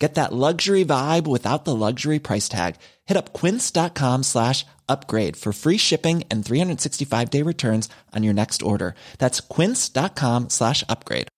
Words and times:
Get 0.00 0.14
that 0.14 0.32
luxury 0.32 0.82
vibe 0.82 1.26
without 1.26 1.66
the 1.66 1.76
luxury 1.76 2.18
price 2.18 2.48
tag. 2.48 2.76
Hit 3.04 3.18
up 3.18 3.34
quince.com 3.34 4.22
slash 4.22 4.64
upgrade 4.88 5.36
for 5.36 5.52
free 5.52 5.76
shipping 5.76 6.24
and 6.30 6.42
365 6.42 7.28
day 7.28 7.42
returns 7.42 7.88
on 8.16 8.22
your 8.22 8.32
next 8.32 8.62
order. 8.62 8.94
That's 9.18 9.40
quince.com 9.40 10.48
slash 10.48 10.82
upgrade. 10.88 11.28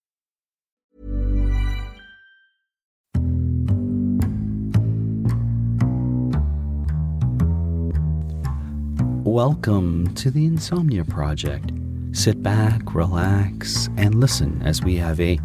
Welcome 9.25 10.13
to 10.15 10.31
the 10.31 10.45
Insomnia 10.45 11.03
Project. 11.03 11.71
Sit 12.13 12.41
back, 12.41 12.95
relax, 12.95 13.89
and 13.97 14.15
listen 14.21 14.61
as 14.61 14.81
we 14.83 14.95
have 14.97 15.19
a 15.19 15.37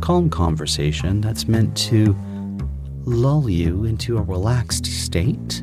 calm 0.00 0.28
conversation 0.28 1.22
that's 1.22 1.48
meant 1.48 1.74
to 1.76 2.14
lull 3.08 3.48
you 3.48 3.84
into 3.84 4.18
a 4.18 4.22
relaxed 4.22 4.86
state 4.86 5.62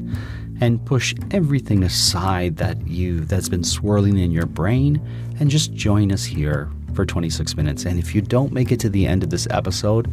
and 0.61 0.83
push 0.85 1.13
everything 1.31 1.83
aside 1.83 2.57
that 2.57 2.88
you 2.88 3.21
that's 3.21 3.49
been 3.49 3.63
swirling 3.63 4.17
in 4.17 4.31
your 4.31 4.45
brain 4.45 5.01
and 5.39 5.49
just 5.49 5.73
join 5.73 6.11
us 6.11 6.23
here 6.23 6.71
for 6.93 7.05
26 7.05 7.55
minutes. 7.55 7.85
And 7.85 7.99
if 7.99 8.16
you 8.16 8.21
don't 8.21 8.53
make 8.53 8.71
it 8.71 8.79
to 8.81 8.89
the 8.89 9.05
end 9.05 9.23
of 9.23 9.29
this 9.29 9.47
episode, 9.51 10.11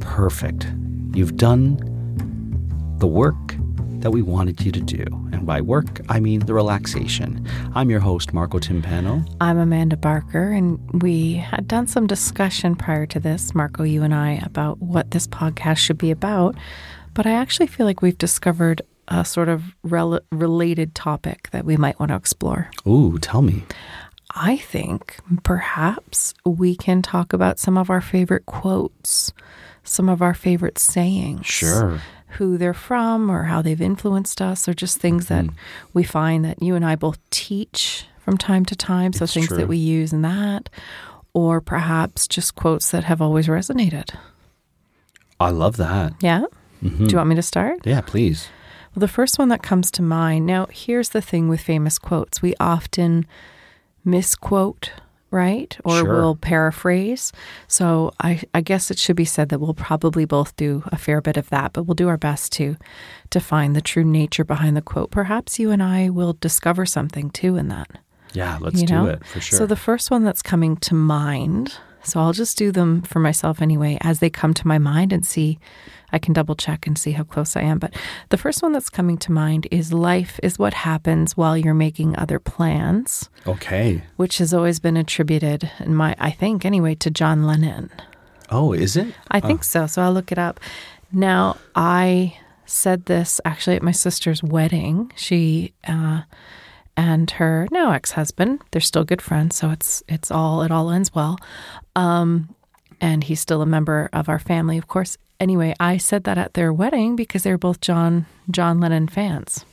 perfect. 0.00 0.66
You've 1.12 1.36
done 1.36 1.76
the 2.98 3.06
work 3.06 3.54
that 4.04 4.10
we 4.10 4.20
wanted 4.20 4.60
you 4.60 4.70
to 4.70 4.80
do. 4.80 5.02
And 5.32 5.46
by 5.46 5.62
work, 5.62 6.02
I 6.10 6.20
mean 6.20 6.40
the 6.40 6.52
relaxation. 6.52 7.48
I'm 7.74 7.88
your 7.88 8.00
host, 8.00 8.34
Marco 8.34 8.58
Timpano. 8.58 9.26
I'm 9.40 9.56
Amanda 9.56 9.96
Barker, 9.96 10.52
and 10.52 11.02
we 11.02 11.36
had 11.36 11.66
done 11.66 11.86
some 11.86 12.06
discussion 12.06 12.76
prior 12.76 13.06
to 13.06 13.18
this, 13.18 13.54
Marco, 13.54 13.82
you 13.82 14.02
and 14.02 14.14
I, 14.14 14.42
about 14.44 14.82
what 14.82 15.12
this 15.12 15.26
podcast 15.26 15.78
should 15.78 15.96
be 15.96 16.10
about. 16.10 16.54
But 17.14 17.24
I 17.24 17.32
actually 17.32 17.66
feel 17.66 17.86
like 17.86 18.02
we've 18.02 18.18
discovered 18.18 18.82
a 19.08 19.24
sort 19.24 19.48
of 19.48 19.74
rel- 19.82 20.20
related 20.30 20.94
topic 20.94 21.48
that 21.52 21.64
we 21.64 21.78
might 21.78 21.98
want 21.98 22.10
to 22.10 22.16
explore. 22.16 22.70
Ooh, 22.86 23.18
tell 23.18 23.40
me. 23.40 23.64
I 24.34 24.58
think 24.58 25.16
perhaps 25.44 26.34
we 26.44 26.76
can 26.76 27.00
talk 27.00 27.32
about 27.32 27.58
some 27.58 27.78
of 27.78 27.88
our 27.88 28.02
favorite 28.02 28.44
quotes, 28.44 29.32
some 29.82 30.10
of 30.10 30.20
our 30.20 30.34
favorite 30.34 30.76
sayings. 30.76 31.46
Sure. 31.46 32.02
Who 32.34 32.58
they're 32.58 32.74
from 32.74 33.30
or 33.30 33.44
how 33.44 33.62
they've 33.62 33.80
influenced 33.80 34.40
us, 34.40 34.68
or 34.68 34.74
just 34.74 34.98
things 34.98 35.26
that 35.28 35.44
mm-hmm. 35.44 35.56
we 35.92 36.02
find 36.02 36.44
that 36.44 36.62
you 36.62 36.74
and 36.74 36.84
I 36.84 36.96
both 36.96 37.18
teach 37.30 38.06
from 38.18 38.38
time 38.38 38.64
to 38.66 38.76
time. 38.76 39.12
So 39.12 39.24
It's 39.24 39.34
things 39.34 39.48
true. 39.48 39.56
that 39.58 39.68
we 39.68 39.76
use 39.76 40.12
in 40.12 40.22
that, 40.22 40.68
or 41.32 41.60
perhaps 41.60 42.26
just 42.26 42.54
quotes 42.54 42.90
that 42.90 43.04
have 43.04 43.20
always 43.20 43.46
resonated. 43.46 44.14
I 45.38 45.50
love 45.50 45.76
that. 45.76 46.14
Yeah? 46.20 46.44
Mm-hmm. 46.82 47.06
Do 47.06 47.12
you 47.12 47.16
want 47.16 47.28
me 47.28 47.34
to 47.36 47.42
start? 47.42 47.80
Yeah, 47.84 48.00
please. 48.00 48.48
Well, 48.94 49.00
the 49.00 49.08
first 49.08 49.38
one 49.38 49.48
that 49.48 49.62
comes 49.62 49.90
to 49.92 50.02
mind 50.02 50.46
now, 50.46 50.66
here's 50.70 51.10
the 51.10 51.20
thing 51.20 51.48
with 51.48 51.60
famous 51.60 51.98
quotes 51.98 52.40
we 52.40 52.54
often 52.60 53.26
misquote, 54.04 54.92
right? 55.34 55.76
Or 55.84 55.98
Sure. 55.98 56.14
we'll 56.14 56.36
paraphrase. 56.36 57.32
So 57.66 58.12
I, 58.22 58.40
I 58.54 58.60
guess 58.62 58.90
it 58.90 58.98
should 58.98 59.16
be 59.16 59.24
said 59.24 59.48
that 59.50 59.58
we'll 59.58 59.74
probably 59.74 60.24
both 60.24 60.54
do 60.56 60.82
a 60.86 60.96
fair 60.96 61.20
bit 61.20 61.36
of 61.36 61.50
that, 61.50 61.72
but 61.74 61.82
we'll 61.82 61.94
do 61.96 62.08
our 62.08 62.16
best 62.16 62.52
to 62.52 62.76
to 63.30 63.40
find 63.40 63.74
the 63.74 63.80
true 63.82 64.04
nature 64.04 64.44
behind 64.44 64.76
the 64.76 64.82
quote. 64.82 65.10
Perhaps 65.10 65.58
you 65.58 65.70
and 65.72 65.82
I 65.82 66.08
will 66.08 66.34
discover 66.40 66.86
something 66.86 67.30
too 67.30 67.56
in 67.56 67.68
that. 67.68 67.88
Yeah, 68.32 68.58
let's 68.60 68.80
you 68.80 68.86
do 68.86 69.06
it 69.06 69.24
for 69.26 69.40
sure. 69.40 69.58
So 69.58 69.66
the 69.66 69.76
first 69.76 70.10
one 70.10 70.24
that's 70.24 70.42
coming 70.42 70.76
to 70.78 70.94
mind, 70.94 71.76
so 72.04 72.20
I'll 72.20 72.32
just 72.32 72.56
do 72.56 72.70
them 72.70 73.02
for 73.02 73.18
myself 73.18 73.60
anyway 73.60 73.98
as 74.00 74.18
they 74.18 74.30
come 74.30 74.54
to 74.54 74.66
my 74.68 74.78
mind 74.78 75.12
and 75.12 75.24
see 75.24 75.58
I 76.12 76.18
can 76.18 76.32
double 76.32 76.54
check 76.54 76.86
and 76.86 76.96
see 76.96 77.10
how 77.10 77.24
close 77.24 77.56
I 77.56 77.62
am. 77.62 77.80
But 77.80 77.92
the 78.28 78.36
first 78.36 78.62
one 78.62 78.72
that's 78.72 78.88
coming 78.88 79.18
to 79.18 79.32
mind 79.32 79.66
is 79.72 79.92
life 79.92 80.38
is 80.44 80.60
what 80.60 80.72
happens 80.72 81.36
while 81.36 81.58
you're 81.58 81.74
making 81.74 82.16
other 82.16 82.38
plans, 82.38 83.28
okay. 83.48 84.00
which 84.16 84.38
has 84.38 84.54
always 84.54 84.78
been 84.78 84.96
attributed 84.96 85.70
in 85.80 85.94
my 85.94 86.14
I 86.20 86.30
think 86.30 86.64
anyway 86.64 86.94
to 86.96 87.10
John 87.10 87.44
Lennon. 87.44 87.90
Oh, 88.50 88.72
is 88.72 88.96
it? 88.96 89.12
I 89.30 89.40
think 89.40 89.64
so. 89.64 89.86
So 89.88 90.02
I'll 90.02 90.12
look 90.12 90.30
it 90.30 90.38
up. 90.38 90.60
Now, 91.10 91.56
I 91.74 92.38
said 92.66 93.06
this 93.06 93.40
actually 93.44 93.76
at 93.76 93.82
my 93.82 93.92
sister's 93.92 94.42
wedding. 94.42 95.12
She 95.16 95.72
uh, 95.86 96.22
and 96.96 97.30
her 97.32 97.66
now 97.70 97.92
ex-husband, 97.92 98.60
they're 98.70 98.80
still 98.80 99.04
good 99.04 99.22
friends, 99.22 99.56
so 99.56 99.70
it's 99.70 100.02
it's 100.08 100.30
all 100.30 100.62
it 100.62 100.70
all 100.70 100.90
ends 100.90 101.14
well. 101.14 101.38
Um, 101.96 102.54
and 103.00 103.24
he's 103.24 103.40
still 103.40 103.62
a 103.62 103.66
member 103.66 104.08
of 104.12 104.28
our 104.28 104.38
family, 104.38 104.78
of 104.78 104.86
course. 104.88 105.18
Anyway, 105.40 105.74
I 105.80 105.96
said 105.96 106.24
that 106.24 106.38
at 106.38 106.54
their 106.54 106.72
wedding 106.72 107.16
because 107.16 107.42
they're 107.42 107.58
both 107.58 107.80
John 107.80 108.26
John 108.50 108.80
Lennon 108.80 109.08
fans. 109.08 109.64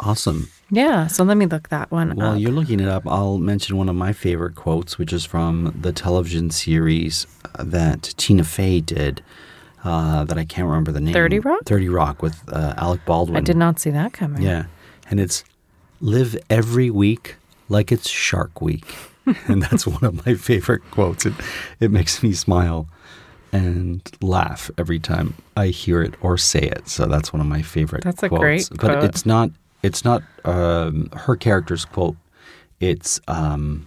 Awesome. 0.00 0.48
Yeah, 0.70 1.06
so 1.06 1.22
let 1.22 1.36
me 1.36 1.46
look 1.46 1.68
that 1.68 1.90
one 1.90 2.16
While 2.16 2.32
up. 2.32 2.40
you're 2.40 2.50
looking 2.50 2.80
it 2.80 2.88
up, 2.88 3.06
I'll 3.06 3.38
mention 3.38 3.76
one 3.76 3.88
of 3.88 3.94
my 3.94 4.12
favorite 4.12 4.54
quotes, 4.56 4.98
which 4.98 5.12
is 5.12 5.24
from 5.24 5.76
the 5.78 5.92
television 5.92 6.50
series 6.50 7.26
that 7.58 8.14
Tina 8.16 8.42
Fey 8.42 8.80
did. 8.80 9.22
Uh, 9.84 10.22
that 10.24 10.38
I 10.38 10.44
can't 10.44 10.66
remember 10.68 10.92
the 10.92 11.00
name. 11.00 11.12
30 11.12 11.40
Rock? 11.40 11.60
Thirty 11.66 11.88
Rock 11.88 12.22
with 12.22 12.40
uh, 12.48 12.72
Alec 12.76 13.04
Baldwin. 13.04 13.36
I 13.36 13.40
did 13.40 13.56
not 13.56 13.80
see 13.80 13.90
that 13.90 14.12
coming. 14.12 14.40
Yeah, 14.40 14.66
and 15.10 15.18
it's 15.18 15.42
live 16.02 16.36
every 16.50 16.90
week 16.90 17.36
like 17.70 17.90
it's 17.90 18.08
Shark 18.08 18.60
Week, 18.60 18.84
and 19.46 19.62
that's 19.62 19.86
one 19.86 20.04
of 20.04 20.26
my 20.26 20.34
favorite 20.34 20.82
quotes. 20.90 21.24
It 21.24 21.32
it 21.80 21.90
makes 21.90 22.22
me 22.22 22.32
smile 22.34 22.86
and 23.52 24.00
laugh 24.20 24.70
every 24.78 24.98
time 24.98 25.34
I 25.56 25.68
hear 25.68 26.02
it 26.02 26.14
or 26.20 26.36
say 26.38 26.60
it. 26.60 26.88
So 26.88 27.06
that's 27.06 27.32
one 27.32 27.40
of 27.40 27.46
my 27.46 27.62
favorite. 27.62 28.02
That's 28.04 28.22
a 28.22 28.28
quotes. 28.28 28.40
great 28.40 28.68
But 28.70 28.78
quote. 28.98 29.04
it's 29.04 29.24
not 29.24 29.50
it's 29.82 30.04
not 30.04 30.22
um, 30.44 31.08
her 31.14 31.36
character's 31.36 31.84
quote. 31.84 32.16
It's 32.80 33.20
um. 33.28 33.86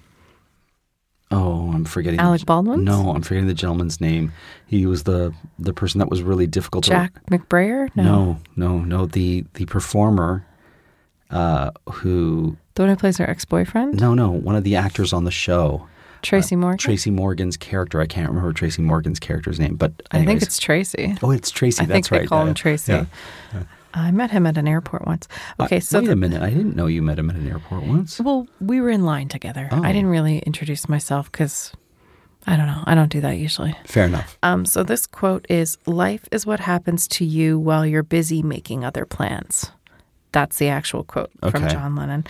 Oh, 1.31 1.71
I'm 1.73 1.85
forgetting. 1.85 2.19
Alec 2.19 2.45
Baldwin's? 2.45 2.83
No, 2.83 3.09
I'm 3.11 3.23
forgetting 3.23 3.47
the 3.47 3.53
gentleman's 3.55 3.99
name. 3.99 4.31
He 4.67 4.85
was 4.85 5.03
the 5.03 5.33
the 5.59 5.73
person 5.73 5.99
that 5.99 6.09
was 6.09 6.21
really 6.23 6.47
difficult. 6.47 6.85
to- 6.85 6.91
Jack 6.91 7.25
McBrayer? 7.25 7.89
no, 7.95 8.39
no, 8.55 8.79
no. 8.79 9.05
The 9.07 9.43
the 9.55 9.65
performer, 9.65 10.45
uh, 11.31 11.71
who 11.91 12.57
The 12.75 12.83
one 12.83 12.89
who 12.89 12.95
plays 12.95 13.17
her 13.17 13.29
ex-boyfriend? 13.29 13.99
no, 13.99 14.13
no, 14.13 14.29
one 14.29 14.55
of 14.55 14.63
the 14.63 14.75
actors 14.75 15.13
on 15.13 15.23
the 15.23 15.31
show, 15.31 15.87
Tracy 16.21 16.55
Morgan? 16.55 16.77
Tracy 16.79 17.11
Morgan's 17.11 17.55
character. 17.57 18.01
I 18.01 18.07
can't 18.07 18.27
remember 18.29 18.51
Tracy 18.53 18.81
Morgan's 18.81 19.19
character's 19.19 19.59
name, 19.59 19.75
but 19.75 19.93
I 20.11 20.25
think 20.25 20.41
it's 20.41 20.57
Tracy. 20.59 21.15
oh, 21.21 21.31
it's 21.31 21.51
Tracy. 21.51 21.83
I 21.83 21.85
that's 21.85 21.93
think 21.93 22.09
they 22.09 22.19
right. 22.19 22.27
call 22.27 22.43
yeah, 22.43 22.47
him 22.49 22.53
Tracy. 22.55 22.91
yeah. 22.93 23.05
I 23.93 24.11
met 24.11 24.29
him 24.31 24.45
at 24.45 24.57
an 24.57 24.67
airport 24.67 25.05
once. 25.07 25.27
Okay, 25.59 25.77
Uh, 25.77 25.79
so 25.79 25.99
wait 26.01 26.09
a 26.09 26.15
minute. 26.17 26.41
I 26.41 26.49
didn't 26.49 26.75
know 26.75 26.87
you 26.87 27.01
met 27.01 27.17
him 27.17 27.29
at 27.29 27.37
an 27.37 27.47
airport 27.47 27.83
once. 27.83 28.19
well, 28.19 28.45
we 28.59 28.81
were 28.81 28.89
in 28.89 29.05
line 29.05 29.29
together. 29.29 29.69
Oh. 29.71 29.81
I 29.83 29.93
didn't 29.93 30.09
really 30.09 30.39
introduce 30.39 30.89
myself 30.89 31.31
because 31.31 31.71
I 32.45 32.57
don't 32.57 32.67
know. 32.67 32.83
I 32.85 32.93
don't 32.93 33.09
do 33.09 33.21
that 33.21 33.37
usually. 33.37 33.73
Fair 33.85 34.05
enough. 34.05 34.37
Um, 34.43 34.65
so 34.65 34.83
this 34.83 35.07
quote 35.07 35.45
is: 35.49 35.77
"Life 35.85 36.27
is 36.31 36.45
what 36.45 36.59
happens 36.59 37.07
to 37.09 37.23
you 37.25 37.57
while 37.57 37.85
you're 37.85 38.03
busy 38.03 38.43
making 38.43 38.83
other 38.83 39.05
plans." 39.05 39.71
That's 40.35 40.57
the 40.57 40.67
actual 40.67 41.05
quote 41.05 41.31
from 41.49 41.69
John 41.69 41.95
Lennon. 41.95 42.25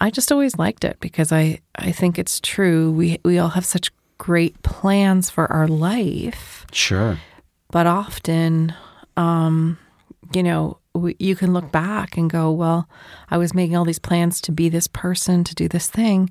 I 0.00 0.10
just 0.10 0.30
always 0.30 0.56
liked 0.58 0.84
it 0.84 0.96
because 1.00 1.32
I 1.32 1.58
I 1.74 1.90
think 1.90 2.16
it's 2.16 2.38
true. 2.38 2.92
We 2.92 3.18
we 3.24 3.38
all 3.40 3.48
have 3.58 3.66
such 3.66 3.90
great 4.16 4.62
plans 4.62 5.28
for 5.28 5.50
our 5.52 5.66
life. 5.66 6.64
Sure. 6.72 7.18
but 7.72 7.86
often 7.86 8.74
um 9.16 9.76
you 10.34 10.42
know 10.42 10.78
we, 10.94 11.16
you 11.18 11.34
can 11.34 11.52
look 11.52 11.70
back 11.72 12.16
and 12.16 12.30
go 12.30 12.50
well 12.52 12.88
i 13.30 13.36
was 13.38 13.54
making 13.54 13.76
all 13.76 13.84
these 13.84 13.98
plans 13.98 14.40
to 14.42 14.52
be 14.52 14.68
this 14.68 14.86
person 14.86 15.44
to 15.44 15.54
do 15.54 15.66
this 15.68 15.88
thing 15.88 16.30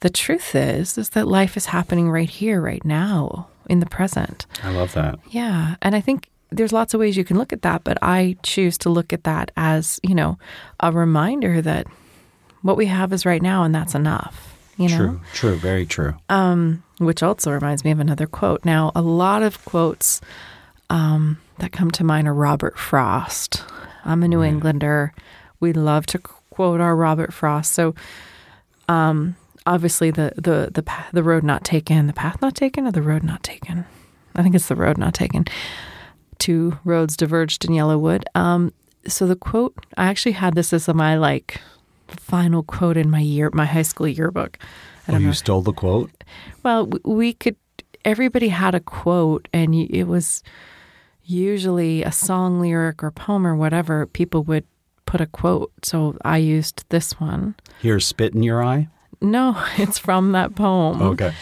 the 0.00 0.10
truth 0.10 0.54
is 0.54 0.96
is 0.98 1.10
that 1.10 1.26
life 1.28 1.56
is 1.56 1.66
happening 1.66 2.10
right 2.10 2.30
here 2.30 2.60
right 2.60 2.84
now 2.84 3.48
in 3.68 3.80
the 3.80 3.86
present. 3.86 4.46
I 4.62 4.70
love 4.70 4.92
that. 4.92 5.18
Yeah. 5.30 5.76
And 5.80 5.94
I 5.94 6.00
think 6.00 6.28
there's 6.50 6.72
lots 6.72 6.94
of 6.94 7.00
ways 7.00 7.16
you 7.16 7.24
can 7.24 7.38
look 7.38 7.52
at 7.52 7.62
that, 7.62 7.84
but 7.84 7.98
I 8.02 8.36
choose 8.42 8.78
to 8.78 8.90
look 8.90 9.12
at 9.12 9.24
that 9.24 9.50
as, 9.56 10.00
you 10.02 10.14
know, 10.14 10.38
a 10.80 10.92
reminder 10.92 11.60
that 11.62 11.86
what 12.62 12.76
we 12.76 12.86
have 12.86 13.12
is 13.12 13.26
right 13.26 13.42
now 13.42 13.64
and 13.64 13.74
that's 13.74 13.94
enough. 13.94 14.56
You 14.76 14.88
know? 14.88 14.96
True, 14.96 15.20
true, 15.32 15.56
very 15.56 15.86
true. 15.86 16.14
Um, 16.28 16.82
which 16.98 17.22
also 17.22 17.50
reminds 17.50 17.84
me 17.84 17.90
of 17.90 18.00
another 18.00 18.26
quote. 18.26 18.64
Now, 18.64 18.92
a 18.94 19.02
lot 19.02 19.42
of 19.42 19.64
quotes 19.64 20.20
um, 20.90 21.38
that 21.58 21.72
come 21.72 21.90
to 21.92 22.04
mind 22.04 22.28
are 22.28 22.34
Robert 22.34 22.78
Frost. 22.78 23.64
I'm 24.04 24.22
a 24.22 24.28
New 24.28 24.42
Englander. 24.42 25.12
We 25.60 25.72
love 25.72 26.06
to 26.06 26.18
quote 26.18 26.80
our 26.80 26.94
Robert 26.94 27.32
Frost. 27.32 27.72
So, 27.72 27.94
um, 28.88 29.36
obviously, 29.66 30.10
the 30.10 30.32
the 30.36 30.70
the 30.72 30.82
pa- 30.82 31.08
the 31.12 31.22
road 31.22 31.42
not 31.42 31.64
taken, 31.64 32.06
the 32.06 32.12
path 32.12 32.40
not 32.42 32.54
taken, 32.54 32.86
or 32.86 32.92
the 32.92 33.02
road 33.02 33.22
not 33.22 33.42
taken. 33.42 33.86
I 34.34 34.42
think 34.42 34.54
it's 34.54 34.68
the 34.68 34.76
road 34.76 34.98
not 34.98 35.14
taken. 35.14 35.46
Two 36.38 36.78
roads 36.84 37.16
diverged 37.16 37.64
in 37.64 37.70
Yellowwood. 37.72 38.24
Um, 38.34 38.72
so 39.06 39.26
the 39.26 39.36
quote, 39.36 39.74
I 39.96 40.06
actually 40.06 40.32
had 40.32 40.54
this 40.54 40.72
as 40.72 40.88
my 40.88 41.16
like 41.16 41.60
final 42.08 42.62
quote 42.62 42.96
in 42.96 43.10
my 43.10 43.20
year, 43.20 43.50
my 43.52 43.64
high 43.66 43.82
school 43.82 44.08
yearbook. 44.08 44.58
I 45.08 45.14
Oh, 45.14 45.18
you 45.18 45.26
know. 45.26 45.32
stole 45.32 45.60
the 45.62 45.72
quote? 45.72 46.10
Well, 46.62 46.86
we 47.04 47.32
could. 47.34 47.56
Everybody 48.04 48.48
had 48.48 48.74
a 48.74 48.80
quote, 48.80 49.48
and 49.52 49.74
it 49.74 50.04
was 50.04 50.42
usually 51.22 52.02
a 52.02 52.12
song 52.12 52.60
lyric 52.60 53.02
or 53.02 53.10
poem 53.10 53.46
or 53.46 53.56
whatever. 53.56 54.06
People 54.06 54.42
would 54.44 54.64
put 55.06 55.20
a 55.20 55.26
quote. 55.26 55.72
So 55.82 56.16
I 56.24 56.38
used 56.38 56.84
this 56.90 57.18
one. 57.20 57.54
Here's 57.80 58.06
spit 58.06 58.34
in 58.34 58.42
your 58.42 58.62
eye. 58.62 58.88
No, 59.20 59.56
it's 59.78 59.98
from 59.98 60.32
that 60.32 60.54
poem, 60.54 61.00
Okay. 61.02 61.32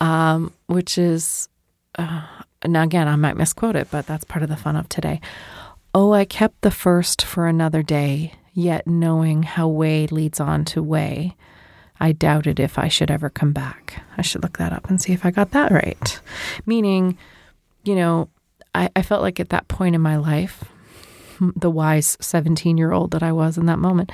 um, 0.00 0.52
which 0.66 0.98
is. 0.98 1.48
Uh, 1.98 2.22
now 2.66 2.82
again, 2.82 3.08
I 3.08 3.16
might 3.16 3.36
misquote 3.36 3.76
it, 3.76 3.88
but 3.90 4.06
that's 4.06 4.24
part 4.24 4.42
of 4.42 4.48
the 4.48 4.56
fun 4.56 4.76
of 4.76 4.88
today. 4.88 5.20
Oh, 5.94 6.12
I 6.12 6.24
kept 6.24 6.62
the 6.62 6.70
first 6.70 7.22
for 7.22 7.46
another 7.46 7.82
day, 7.82 8.34
yet 8.52 8.86
knowing 8.86 9.42
how 9.42 9.68
way 9.68 10.06
leads 10.06 10.40
on 10.40 10.64
to 10.66 10.82
way. 10.82 11.36
I 12.00 12.12
doubted 12.12 12.58
if 12.58 12.78
I 12.78 12.88
should 12.88 13.10
ever 13.10 13.30
come 13.30 13.52
back. 13.52 14.02
I 14.16 14.22
should 14.22 14.42
look 14.42 14.58
that 14.58 14.72
up 14.72 14.88
and 14.90 15.00
see 15.00 15.12
if 15.12 15.24
I 15.24 15.30
got 15.30 15.52
that 15.52 15.70
right. 15.70 16.20
Meaning, 16.66 17.16
you 17.84 17.94
know, 17.94 18.28
I, 18.74 18.90
I 18.96 19.02
felt 19.02 19.22
like 19.22 19.38
at 19.38 19.50
that 19.50 19.68
point 19.68 19.94
in 19.94 20.00
my 20.00 20.16
life, 20.16 20.64
the 21.56 21.70
wise 21.70 22.16
17 22.20 22.76
year 22.76 22.92
old 22.92 23.10
that 23.12 23.22
I 23.22 23.32
was 23.32 23.58
in 23.58 23.66
that 23.66 23.78
moment, 23.78 24.10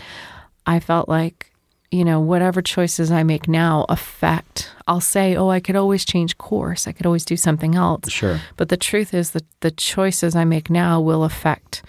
I 0.67 0.81
felt 0.81 1.09
like, 1.09 1.53
you 1.91 2.05
know, 2.05 2.21
whatever 2.21 2.61
choices 2.61 3.11
I 3.11 3.23
make 3.23 3.49
now 3.49 3.87
affect, 3.89 4.71
I'll 4.87 5.01
say, 5.01 5.35
oh, 5.37 5.49
I 5.49 5.61
could 5.61 5.77
always 5.77 6.05
change 6.05 6.37
course. 6.37 6.87
I 6.87 6.93
could 6.93 7.07
always 7.07 7.25
do 7.25 7.37
something 7.37 7.75
else. 7.75 8.11
Sure. 8.11 8.41
But 8.57 8.69
the 8.69 8.77
truth 8.77 9.15
is 9.15 9.31
that 9.31 9.45
the 9.61 9.71
choices 9.71 10.37
I 10.37 10.45
make 10.45 10.69
now 10.69 11.01
will 11.01 11.25
affect 11.25 11.83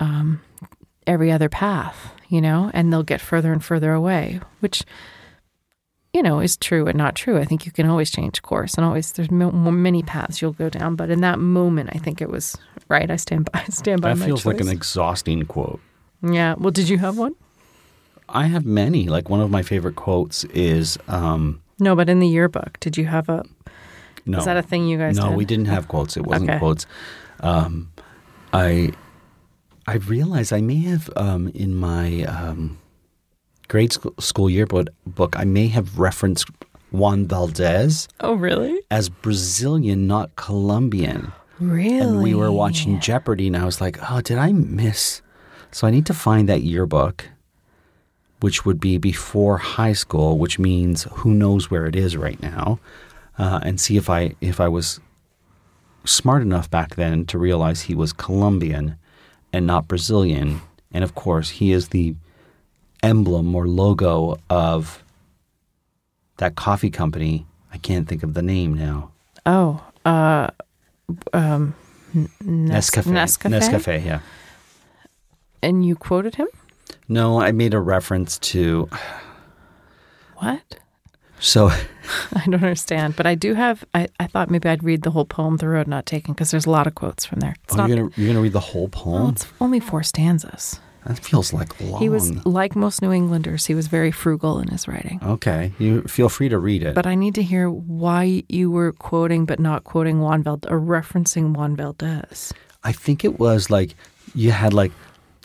um, 0.00 0.40
every 1.06 1.30
other 1.30 1.48
path, 1.48 2.12
you 2.28 2.40
know, 2.40 2.70
and 2.74 2.92
they'll 2.92 3.04
get 3.04 3.20
further 3.20 3.52
and 3.52 3.62
further 3.62 3.92
away, 3.92 4.40
which, 4.58 4.82
you 6.12 6.22
know, 6.22 6.40
is 6.40 6.56
true 6.56 6.88
and 6.88 6.98
not 6.98 7.14
true. 7.14 7.38
I 7.38 7.44
think 7.44 7.64
you 7.64 7.70
can 7.70 7.86
always 7.88 8.10
change 8.10 8.42
course 8.42 8.74
and 8.74 8.84
always, 8.84 9.12
there's 9.12 9.30
more, 9.30 9.52
many 9.52 10.02
paths 10.02 10.42
you'll 10.42 10.52
go 10.52 10.68
down. 10.68 10.96
But 10.96 11.10
in 11.10 11.20
that 11.20 11.38
moment, 11.38 11.90
I 11.92 11.98
think 11.98 12.20
it 12.20 12.28
was 12.28 12.56
right. 12.88 13.08
I 13.08 13.16
stand 13.16 13.50
by, 13.52 13.60
I 13.60 13.64
stand 13.70 14.00
by 14.00 14.14
That 14.14 14.24
feels 14.24 14.44
like 14.44 14.60
an 14.60 14.68
exhausting 14.68 15.44
quote. 15.44 15.80
yeah. 16.22 16.54
Well, 16.58 16.72
did 16.72 16.88
you 16.88 16.98
have 16.98 17.16
one? 17.16 17.36
I 18.28 18.46
have 18.46 18.64
many. 18.64 19.08
Like 19.08 19.28
one 19.28 19.40
of 19.40 19.50
my 19.50 19.62
favorite 19.62 19.96
quotes 19.96 20.44
is 20.44 20.98
um 21.08 21.60
No, 21.78 21.94
but 21.96 22.08
in 22.08 22.20
the 22.20 22.28
yearbook, 22.28 22.78
did 22.80 22.96
you 22.96 23.06
have 23.06 23.28
a, 23.28 23.44
no. 24.26 24.38
is 24.38 24.44
that 24.44 24.56
a 24.56 24.62
thing 24.62 24.86
you 24.88 24.98
guys 24.98 25.16
No, 25.16 25.28
did? 25.28 25.36
we 25.36 25.44
didn't 25.44 25.66
have 25.66 25.88
quotes. 25.88 26.16
It 26.16 26.26
wasn't 26.26 26.50
Okay. 26.50 26.58
quotes. 26.58 26.86
Um, 27.40 27.90
I 28.52 28.92
I 29.86 29.94
realized 29.96 30.52
I 30.52 30.60
may 30.60 30.80
have 30.82 31.10
um, 31.16 31.48
in 31.54 31.74
my 31.74 32.22
um, 32.24 32.78
grade 33.68 33.92
school, 33.92 34.14
school 34.20 34.48
yearbook 34.50 34.88
book 35.06 35.34
I 35.38 35.44
may 35.44 35.66
have 35.68 35.98
referenced 35.98 36.46
Juan 36.92 37.26
Valdez 37.26 38.06
Oh, 38.20 38.34
really? 38.34 38.78
as 38.90 39.08
Brazilian, 39.08 40.06
not 40.06 40.36
Colombian. 40.36 41.32
Really? 41.58 41.98
And 41.98 42.22
we 42.22 42.34
were 42.34 42.52
watching 42.52 43.00
Jeopardy, 43.00 43.46
and 43.46 43.56
I 43.56 43.64
was 43.64 43.80
like, 43.80 43.98
"Oh, 44.10 44.20
did 44.20 44.36
I 44.38 44.52
miss?" 44.52 45.22
So 45.70 45.86
I 45.86 45.90
need 45.90 46.06
to 46.06 46.14
find 46.14 46.48
that 46.48 46.62
yearbook, 46.62 47.28
which 48.42 48.64
would 48.64 48.80
be 48.80 48.98
before 48.98 49.58
high 49.58 49.92
school, 49.92 50.36
which 50.36 50.58
means 50.58 51.04
who 51.12 51.32
knows 51.32 51.70
where 51.70 51.86
it 51.86 51.94
is 51.94 52.16
right 52.16 52.40
now, 52.42 52.80
uh, 53.38 53.60
and 53.62 53.80
see 53.80 53.96
if 53.96 54.10
I 54.10 54.34
if 54.40 54.60
I 54.60 54.68
was 54.68 55.00
smart 56.04 56.42
enough 56.42 56.68
back 56.68 56.96
then 56.96 57.24
to 57.26 57.38
realize 57.38 57.82
he 57.82 57.94
was 57.94 58.12
Colombian 58.12 58.96
and 59.52 59.66
not 59.66 59.86
Brazilian, 59.86 60.60
and 60.92 61.04
of 61.04 61.14
course 61.14 61.50
he 61.50 61.72
is 61.72 61.88
the 61.88 62.16
emblem 63.02 63.54
or 63.54 63.68
logo 63.68 64.38
of 64.50 65.02
that 66.38 66.56
coffee 66.56 66.90
company. 66.90 67.46
I 67.72 67.78
can't 67.78 68.08
think 68.08 68.22
of 68.22 68.34
the 68.34 68.42
name 68.42 68.74
now. 68.74 69.12
Oh, 69.46 69.82
uh, 70.04 70.48
um, 71.32 71.74
Nescafe. 72.14 73.04
Nescafe. 73.04 73.50
Nescafe, 73.50 74.04
yeah. 74.04 74.20
And 75.62 75.86
you 75.86 75.94
quoted 75.94 76.34
him? 76.34 76.48
No, 77.08 77.40
I 77.40 77.52
made 77.52 77.74
a 77.74 77.80
reference 77.80 78.38
to 78.38 78.88
What? 80.36 80.78
so 81.38 81.68
I 82.34 82.44
don't 82.44 82.54
understand. 82.54 83.16
But 83.16 83.26
I 83.26 83.34
do 83.34 83.54
have. 83.54 83.84
I, 83.94 84.08
I 84.20 84.26
thought 84.26 84.50
maybe 84.50 84.68
I'd 84.68 84.84
read 84.84 85.02
the 85.02 85.10
whole 85.10 85.24
poem, 85.24 85.56
"The 85.56 85.68
Road 85.68 85.88
Not 85.88 86.06
Taken," 86.06 86.34
because 86.34 86.50
there's 86.50 86.66
a 86.66 86.70
lot 86.70 86.86
of 86.86 86.94
quotes 86.94 87.24
from 87.24 87.40
there. 87.40 87.54
It's 87.64 87.74
oh, 87.74 87.76
not. 87.78 87.88
you're 87.88 87.98
gonna 87.98 88.10
you're 88.16 88.28
gonna 88.28 88.40
read 88.40 88.52
the 88.52 88.60
whole 88.60 88.88
well, 88.92 89.02
poem. 89.04 89.30
it's 89.30 89.46
only 89.60 89.80
four 89.80 90.02
stanzas. 90.02 90.80
that 91.06 91.18
feels 91.18 91.52
like 91.52 91.78
long. 91.80 92.00
He 92.00 92.08
was 92.08 92.30
like 92.46 92.76
most 92.76 93.02
New 93.02 93.12
Englanders. 93.12 93.66
He 93.66 93.74
was 93.74 93.88
very 93.88 94.12
frugal 94.12 94.60
in 94.60 94.68
his 94.68 94.86
writing. 94.86 95.18
okay. 95.22 95.72
You 95.78 96.02
feel 96.02 96.28
free 96.28 96.48
to 96.48 96.58
read 96.58 96.82
it. 96.82 96.94
But 96.94 97.06
I 97.06 97.16
need 97.16 97.34
to 97.34 97.42
hear 97.42 97.68
why 97.70 98.44
you 98.48 98.70
were 98.70 98.92
quoting 98.92 99.44
but 99.44 99.58
not 99.58 99.82
quoting 99.84 100.20
Juan 100.20 100.42
Valdez 100.44 100.70
or 100.70 100.80
referencing 100.80 101.54
Juan 101.54 101.74
Valdez. 101.76 102.52
I 102.84 102.92
think 102.92 103.24
it 103.24 103.38
was 103.40 103.68
like 103.70 103.94
you 104.34 104.52
had 104.52 104.72
like 104.72 104.92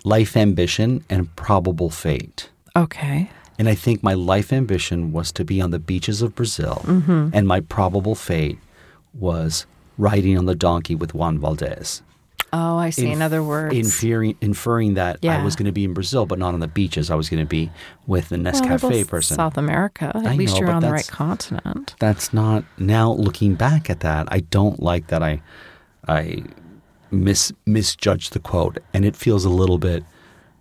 life 0.07 0.38
ambition 0.38 1.04
and 1.09 1.33
probable 1.36 1.89
fate. 1.89 2.50
Okay. 2.75 3.30
And 3.59 3.68
I 3.68 3.75
think 3.75 4.04
my 4.04 4.13
life 4.13 4.54
ambition 4.54 5.12
was 5.12 5.31
to 5.33 5.44
be 5.44 5.59
on 5.62 5.71
the 5.71 5.80
beaches 5.80 6.21
of 6.21 6.36
Brazil, 6.36 6.81
Mm-hmm. 6.86 7.30
and 7.33 7.48
my 7.48 7.59
probable 7.62 8.13
fate 8.15 8.59
was 9.13 9.66
riding 9.97 10.37
on 10.37 10.45
the 10.45 10.56
donkey 10.56 10.94
with 10.95 11.14
Juan 11.16 11.40
Valdez. 11.40 12.04
Oh, 12.54 12.78
I 12.78 12.92
see. 12.92 13.07
Inf- 13.07 13.16
in 13.16 13.21
other 13.21 13.44
words, 13.44 13.76
inferring, 13.76 14.37
inferring 14.42 14.94
that 14.94 15.18
I 15.26 15.44
was 15.44 15.56
going 15.57 15.66
to 15.66 15.71
be 15.73 15.83
in 15.83 15.94
Brazil, 15.94 16.26
but 16.26 16.37
not 16.40 16.54
on 16.54 16.59
the 16.61 16.68
beaches. 16.68 17.09
I 17.11 17.16
was 17.16 17.30
going 17.30 17.44
to 17.44 17.49
be 17.49 17.69
with 18.06 18.30
the 18.30 18.37
Nescafe 18.37 18.81
both 18.81 19.07
person. 19.09 19.35
South 19.35 19.57
America. 19.57 20.11
At 20.16 20.26
I 20.28 20.35
least 20.35 20.54
know, 20.54 20.59
you're 20.61 20.71
on 20.71 20.81
the 20.81 20.92
right 20.92 21.07
continent. 21.07 21.95
that's 21.99 22.31
not 22.33 22.64
now 22.78 23.11
looking 23.11 23.56
back 23.56 23.90
at 23.90 23.99
that 24.02 24.28
i 24.31 24.40
don't 24.40 24.80
like 24.81 25.07
that 25.07 25.21
i 25.23 25.42
i 26.07 26.42
mis 27.11 27.52
misjudged 27.66 28.33
the 28.33 28.40
quote 28.40 28.78
and 28.94 29.06
it 29.06 29.16
feels 29.16 29.45
a 29.45 29.49
little 29.49 29.78
bit 29.78 30.04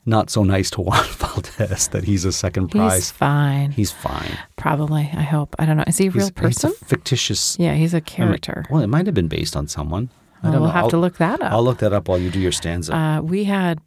not 0.05 0.31
so 0.31 0.45
nice 0.45 0.71
to 0.71 0.81
Juan 0.87 1.05
Valdez 1.05 1.89
that 1.89 2.05
he's 2.05 2.25
a 2.25 2.33
second 2.33 2.73
He's 2.73 2.81
prize 2.81 3.11
fine. 3.11 3.71
he's 3.73 3.91
fine 3.91 4.39
Probably. 4.57 5.11
I 5.13 5.23
hope. 5.23 5.55
I 5.59 5.67
don't 5.67 5.77
know. 5.77 5.85
Is 5.87 5.99
he 5.99 6.07
a 6.07 6.11
real 6.11 6.27
he's, 6.27 6.31
person? 6.31 6.71
he's 6.71 6.83
a 6.83 6.85
fictitious 6.85 7.57
yeah, 7.59 7.75
he's 7.75 7.93
a 7.95 7.97
I 7.97 8.01
mean, 8.01 8.05
character. 8.05 8.65
well 8.71 8.83
it 8.83 8.87
might 8.89 9.07
have 9.07 9.15
been 9.15 9.29
based 9.29 9.57
on 9.57 9.67
someone 9.69 10.09
i 10.43 10.51
don't 10.51 10.61
we'll 10.61 10.69
know 10.69 10.75
have 10.75 10.85
I'll, 10.85 10.91
to 10.91 10.99
look 10.99 11.17
that 11.19 11.41
up. 11.41 11.53
i'll 11.53 11.65
look 11.65 11.79
that 11.79 11.93
up 11.93 12.09
while 12.09 12.19
you 12.19 12.31
do 12.31 12.39
your 12.41 12.53
stanza 12.53 12.95
Uh, 12.97 13.21
we 13.23 13.45
had 13.45 13.81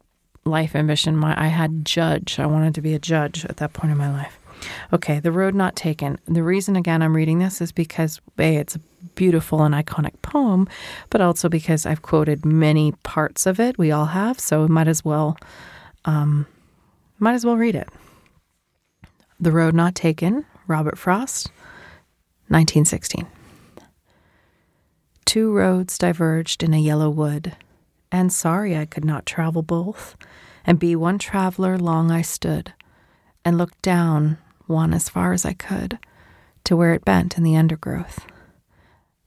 life 0.44 0.74
ambition. 0.74 1.16
My 1.16 1.34
I 1.40 1.48
had 1.48 1.84
judge. 1.84 2.38
I 2.38 2.46
wanted 2.46 2.74
to 2.74 2.80
be 2.82 2.94
a 2.94 2.98
judge 2.98 3.44
at 3.44 3.58
that 3.58 3.72
point 3.74 3.92
in 3.92 3.98
my 3.98 4.10
life. 4.10 4.38
Okay, 4.92 5.20
the 5.20 5.30
road 5.32 5.54
not 5.54 5.76
taken. 5.76 6.18
The 6.26 6.42
reason 6.42 6.76
again 6.76 7.02
I'm 7.02 7.14
reading 7.14 7.38
this 7.38 7.60
is 7.60 7.72
because 7.72 8.20
a 8.38 8.56
it's 8.56 8.74
a 8.76 8.80
beautiful 9.20 9.62
and 9.62 9.74
iconic 9.74 10.14
poem, 10.22 10.66
but 11.10 11.20
also 11.20 11.50
because 11.50 11.84
I've 11.84 12.00
quoted 12.00 12.46
many 12.46 12.92
parts 13.02 13.44
of 13.44 13.60
it. 13.60 13.76
We 13.76 13.92
all 13.92 14.06
have, 14.06 14.40
so 14.40 14.66
might 14.66 14.88
as 14.88 15.04
well, 15.04 15.36
um, 16.06 16.46
might 17.18 17.34
as 17.34 17.44
well 17.44 17.58
read 17.58 17.74
it. 17.74 17.90
The 19.38 19.52
road 19.52 19.74
not 19.74 19.94
taken. 19.94 20.46
Robert 20.66 20.96
Frost, 20.96 21.48
1916. 22.48 23.26
Two 25.26 25.52
roads 25.52 25.98
diverged 25.98 26.62
in 26.62 26.72
a 26.72 26.80
yellow 26.80 27.10
wood, 27.10 27.54
and 28.10 28.32
sorry 28.32 28.74
I 28.74 28.86
could 28.86 29.04
not 29.04 29.26
travel 29.26 29.60
both, 29.60 30.16
and 30.64 30.78
be 30.78 30.96
one 30.96 31.18
traveler 31.18 31.76
long 31.76 32.10
I 32.10 32.22
stood, 32.22 32.72
and 33.44 33.58
looked 33.58 33.82
down 33.82 34.38
one 34.66 34.94
as 34.94 35.10
far 35.10 35.34
as 35.34 35.44
I 35.44 35.52
could, 35.52 35.98
to 36.64 36.74
where 36.74 36.94
it 36.94 37.04
bent 37.04 37.36
in 37.36 37.44
the 37.44 37.56
undergrowth. 37.56 38.24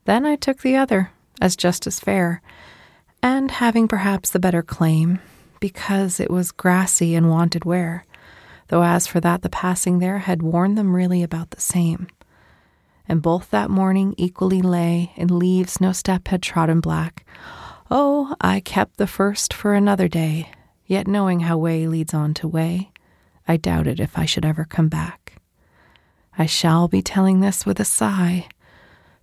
Then 0.05 0.25
I 0.25 0.35
took 0.35 0.61
the 0.61 0.75
other, 0.75 1.11
as 1.39 1.55
just 1.55 1.87
as 1.87 1.99
fair, 1.99 2.41
and 3.21 3.49
having 3.51 3.87
perhaps 3.87 4.29
the 4.29 4.39
better 4.39 4.61
claim, 4.61 5.19
because 5.59 6.19
it 6.19 6.29
was 6.29 6.51
grassy 6.51 7.15
and 7.15 7.29
wanted 7.29 7.63
wear, 7.65 8.05
though 8.67 8.83
as 8.83 9.07
for 9.07 9.19
that 9.21 9.41
the 9.41 9.49
passing 9.49 9.99
there 9.99 10.19
had 10.19 10.41
worn 10.41 10.75
them 10.75 10.95
really 10.95 11.23
about 11.23 11.51
the 11.51 11.61
same. 11.61 12.07
and 13.07 13.21
both 13.21 13.49
that 13.51 13.69
morning 13.69 14.15
equally 14.17 14.61
lay 14.61 15.11
in 15.15 15.39
leaves 15.39 15.81
no 15.81 15.91
step 15.91 16.27
had 16.29 16.41
trodden 16.41 16.79
black. 16.79 17.25
Oh, 17.91 18.35
I 18.39 18.59
kept 18.59 18.97
the 18.97 19.07
first 19.07 19.53
for 19.53 19.73
another 19.73 20.07
day, 20.07 20.49
yet 20.85 21.07
knowing 21.07 21.41
how 21.41 21.57
way 21.57 21.85
leads 21.87 22.13
on 22.13 22.33
to 22.35 22.47
way, 22.47 22.91
I 23.47 23.57
doubted 23.57 23.99
if 23.99 24.17
I 24.17 24.25
should 24.25 24.45
ever 24.45 24.65
come 24.65 24.87
back. 24.87 25.33
I 26.37 26.45
shall 26.45 26.87
be 26.87 27.01
telling 27.01 27.41
this 27.41 27.65
with 27.65 27.79
a 27.79 27.85
sigh. 27.85 28.47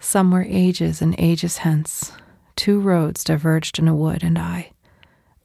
Somewhere 0.01 0.47
ages 0.49 1.03
and 1.03 1.15
ages 1.19 1.59
hence, 1.59 2.13
two 2.57 2.81
roads 2.81 3.23
diverged 3.23 3.79
in 3.79 3.87
a 3.87 3.95
wood, 3.95 4.23
and 4.23 4.39
I, 4.39 4.73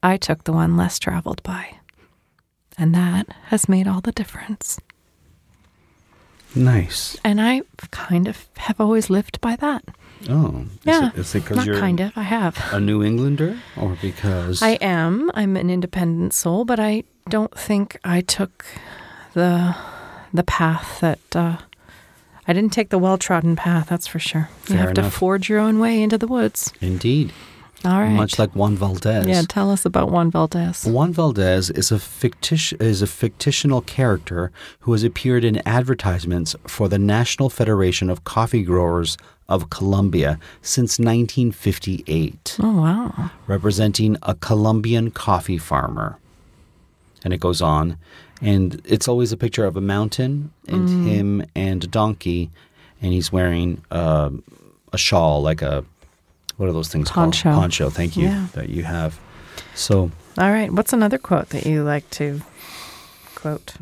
I 0.02 0.16
took 0.16 0.44
the 0.44 0.52
one 0.52 0.76
less 0.76 0.98
traveled 0.98 1.42
by. 1.42 1.76
And 2.78 2.94
that 2.94 3.28
has 3.46 3.68
made 3.68 3.86
all 3.86 4.00
the 4.00 4.12
difference. 4.12 4.78
Nice. 6.54 7.16
And 7.22 7.40
I 7.40 7.62
kind 7.90 8.26
of 8.26 8.48
have 8.56 8.80
always 8.80 9.10
lived 9.10 9.40
by 9.42 9.56
that. 9.56 9.84
Oh, 10.28 10.62
is 10.62 10.78
Yeah. 10.84 11.08
It, 11.10 11.18
is 11.18 11.34
it 11.34 11.44
because 11.44 11.66
you're 11.66 11.78
kind 11.78 12.00
of, 12.00 12.12
I 12.16 12.22
have. 12.22 12.58
a 12.72 12.80
New 12.80 13.02
Englander, 13.02 13.58
or 13.76 13.96
because 14.00 14.62
I 14.62 14.70
am. 14.80 15.30
I'm 15.34 15.56
an 15.56 15.68
independent 15.68 16.32
soul, 16.32 16.64
but 16.64 16.80
I 16.80 17.04
don't 17.28 17.56
think 17.56 17.98
I 18.04 18.22
took 18.22 18.64
the 19.34 19.76
the 20.32 20.42
path 20.42 21.00
that 21.00 21.18
uh, 21.36 21.58
I 22.48 22.52
didn't 22.52 22.72
take 22.72 22.90
the 22.90 22.98
well 22.98 23.18
trodden 23.18 23.56
path. 23.56 23.88
That's 23.88 24.06
for 24.06 24.18
sure. 24.18 24.48
you 24.68 24.76
Fair 24.76 24.78
have 24.78 24.94
to 24.94 25.10
forge 25.10 25.48
your 25.48 25.58
own 25.58 25.78
way 25.78 26.02
into 26.02 26.16
the 26.18 26.26
woods. 26.28 26.72
indeed, 26.80 27.32
All 27.84 28.00
right. 28.00 28.08
much 28.12 28.38
like 28.38 28.54
Juan 28.54 28.76
Valdez. 28.76 29.26
yeah. 29.26 29.42
Tell 29.48 29.70
us 29.70 29.84
about 29.84 30.10
Juan 30.10 30.30
Valdez. 30.30 30.84
Juan 30.86 31.12
Valdez 31.12 31.70
is 31.70 31.90
a 31.92 31.98
fictitious 31.98 32.78
is 32.80 33.02
a 33.02 33.06
fictional 33.06 33.80
character 33.82 34.52
who 34.80 34.92
has 34.92 35.02
appeared 35.04 35.44
in 35.44 35.60
advertisements 35.66 36.54
for 36.66 36.88
the 36.88 36.98
National 36.98 37.50
Federation 37.50 38.08
of 38.10 38.24
Coffee 38.24 38.62
Growers 38.62 39.16
of 39.48 39.70
Colombia 39.70 40.38
since 40.62 40.98
1958, 40.98 42.56
Oh 42.60 42.72
wow. 42.80 43.30
representing 43.46 44.16
a 44.22 44.34
Colombian 44.34 45.10
coffee 45.10 45.58
farmer. 45.58 46.18
And 47.24 47.32
it 47.32 47.40
goes 47.40 47.60
on, 47.62 47.96
and 48.42 48.80
it's 48.84 49.08
always 49.08 49.32
a 49.32 49.36
picture 49.36 49.64
of 49.64 49.76
a 49.76 49.80
mountain 49.80 50.50
and 50.68 50.88
Mm. 50.88 51.02
him 51.04 51.44
and 51.54 51.84
a 51.84 51.86
donkey, 51.86 52.50
and 53.02 53.12
he's 53.12 53.32
wearing 53.32 53.82
uh, 53.90 54.30
a 54.92 54.98
shawl 54.98 55.42
like 55.42 55.62
a 55.62 55.84
what 56.56 56.68
are 56.68 56.72
those 56.72 56.88
things 56.88 57.10
Poncho. 57.10 57.50
called? 57.50 57.60
Poncho. 57.62 57.90
Thank 57.90 58.16
you 58.16 58.28
Yeah. 58.28 58.46
that 58.54 58.68
you 58.70 58.82
have. 58.84 59.18
So 59.74 60.10
All 60.38 60.50
right. 60.50 60.72
What's 60.72 60.92
another 60.92 61.18
quote 61.18 61.50
that 61.50 61.66
you 61.66 61.82
like 61.82 62.08
to 62.10 62.40
quote? 63.34 63.74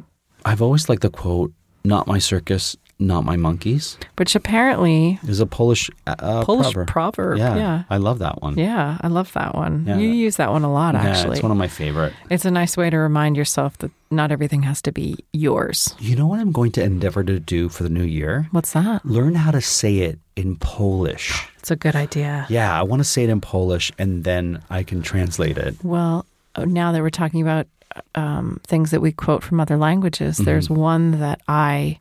I've 0.44 0.60
always 0.62 0.88
liked 0.88 1.02
the 1.02 1.10
quote, 1.10 1.52
"Not 1.84 2.06
my 2.06 2.18
circus, 2.18 2.76
not 2.98 3.24
my 3.24 3.36
monkeys." 3.36 3.98
Which 4.16 4.34
apparently 4.34 5.18
Is 5.26 5.40
a 5.40 5.46
Polish 5.46 5.90
uh, 6.06 6.14
uh, 6.18 6.44
Polish 6.44 6.72
proverb. 6.72 6.88
proverb. 6.88 7.38
Yeah, 7.38 7.56
Yeah. 7.56 7.82
I 7.90 7.96
love 7.98 8.18
that 8.20 8.42
one. 8.42 8.56
Yeah, 8.58 8.98
I 9.00 9.08
love 9.08 9.32
that 9.32 9.54
one. 9.54 9.84
Yeah. 9.86 9.98
You 9.98 10.08
use 10.08 10.36
that 10.36 10.50
one 10.50 10.64
a 10.64 10.72
lot, 10.72 10.94
Yeah, 10.94 11.02
actually. 11.02 11.34
it's 11.34 11.42
one 11.42 11.52
of 11.52 11.58
my 11.58 11.68
favorite. 11.68 12.12
It's 12.30 12.44
a 12.44 12.50
nice 12.50 12.76
way 12.76 12.90
to 12.90 12.96
remind 12.96 13.36
yourself 13.36 13.78
that 13.78 13.90
not 14.10 14.30
everything 14.30 14.62
has 14.62 14.80
to 14.82 14.92
be 14.92 15.16
yours. 15.32 15.94
You 15.98 16.14
know 16.16 16.26
what 16.28 16.38
I'm 16.40 16.52
going 16.52 16.70
to 16.72 16.82
endeavor 16.82 17.24
to 17.24 17.40
do 17.40 17.68
for 17.68 17.82
the 17.82 17.88
new 17.88 18.04
year? 18.04 18.46
What's 18.52 18.72
that? 18.72 19.04
Learn 19.04 19.34
how 19.34 19.50
to 19.50 19.60
say 19.60 19.98
it 19.98 20.18
in 20.36 20.56
Polish. 20.56 21.46
It's 21.58 21.70
a 21.70 21.76
good 21.76 21.96
idea. 21.96 22.46
Yeah, 22.48 22.78
I 22.78 22.82
want 22.84 23.00
to 23.00 23.04
say 23.04 23.24
it 23.24 23.30
in 23.30 23.40
Polish, 23.40 23.90
and 23.98 24.22
then 24.24 24.62
I 24.70 24.82
can 24.84 25.02
translate 25.02 25.58
it. 25.58 25.76
Well, 25.82 26.26
uh, 26.54 26.64
now 26.66 26.92
that 26.92 27.02
we're 27.02 27.10
talking 27.10 27.42
about 27.42 27.66
um, 28.14 28.60
things 28.66 28.90
that 28.90 29.00
we 29.00 29.12
quote 29.12 29.42
from 29.42 29.58
other 29.60 29.76
languages, 29.76 30.36
there's 30.38 30.68
one 30.70 31.18
that 31.20 31.40
I 31.48 31.98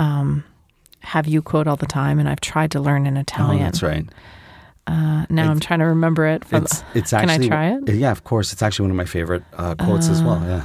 um, 0.00 0.42
have 1.00 1.28
you 1.28 1.42
quote 1.42 1.68
all 1.68 1.76
the 1.76 1.86
time, 1.86 2.18
and 2.18 2.28
I've 2.28 2.40
tried 2.40 2.72
to 2.72 2.80
learn 2.80 3.06
in 3.06 3.16
Italian. 3.16 3.62
Oh, 3.62 3.64
that's 3.64 3.82
right. 3.82 4.06
Uh, 4.86 5.24
now 5.30 5.50
I'm 5.50 5.60
trying 5.60 5.78
to 5.80 5.86
remember 5.86 6.26
it. 6.26 6.44
From, 6.44 6.64
It's 6.64 6.82
it's 6.94 7.10
Can 7.22 7.30
I 7.30 7.38
try 7.38 7.76
it? 7.76 7.94
Yeah, 7.94 8.10
of 8.10 8.24
course. 8.24 8.52
It's 8.52 8.62
actually 8.62 8.84
one 8.84 8.90
of 8.90 8.96
my 8.96 9.04
favorite 9.04 9.44
uh, 9.56 9.74
quotes 9.76 10.08
as 10.08 10.22
well. 10.22 10.42
Yeah. 10.42 10.64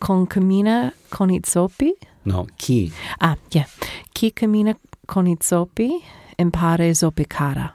con 0.00 0.26
cammina 0.26 0.92
con 1.10 1.30
i 1.30 1.40
zoppi. 1.40 1.92
No, 2.24 2.46
key. 2.58 2.92
Ah, 3.20 3.36
yeah. 3.52 3.66
Chi 4.14 4.30
cammina 4.30 4.76
con 5.06 5.26
i 5.26 5.36
zoppi 5.36 6.02
impara 6.38 6.90
zoppicare. 6.94 7.72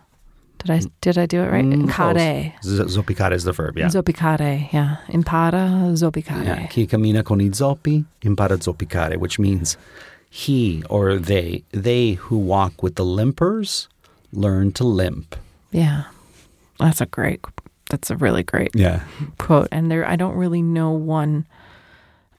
Did 0.66 0.72
I 0.72 0.82
did 1.02 1.18
I 1.18 1.26
do 1.26 1.42
it 1.44 1.48
right? 1.48 1.66
Mm. 1.66 2.64
Z- 2.64 2.84
Zoppicare 2.98 3.34
is 3.34 3.44
the 3.44 3.52
verb. 3.52 3.78
Yeah. 3.78 3.88
Zoppicare, 3.88 4.72
yeah. 4.72 4.98
Impara 5.10 5.92
zoppicare. 5.94 6.46
Yeah, 6.46 6.68
chi 6.68 6.86
cammina 6.86 7.24
con 7.24 7.42
i 7.42 7.50
zoppi 7.50 8.06
impara 8.22 8.58
zoppicare, 8.58 9.18
which 9.18 9.40
means 9.40 9.78
he 10.30 10.82
or 10.90 11.18
they, 11.18 11.64
they 11.72 12.14
who 12.14 12.38
walk 12.38 12.82
with 12.82 12.96
the 12.96 13.04
limpers 13.06 13.88
learn 14.32 14.72
to 14.74 14.84
limp. 14.84 15.36
Yeah. 15.72 16.04
That's 16.80 17.02
a 17.02 17.06
great 17.06 17.42
that's 17.90 18.10
a 18.10 18.16
really 18.16 18.44
great 18.44 18.72
Yeah. 18.74 19.02
quote. 19.38 19.68
And 19.72 19.92
there 19.92 20.08
I 20.08 20.16
don't 20.16 20.36
really 20.36 20.62
know 20.62 20.92
one 20.92 21.46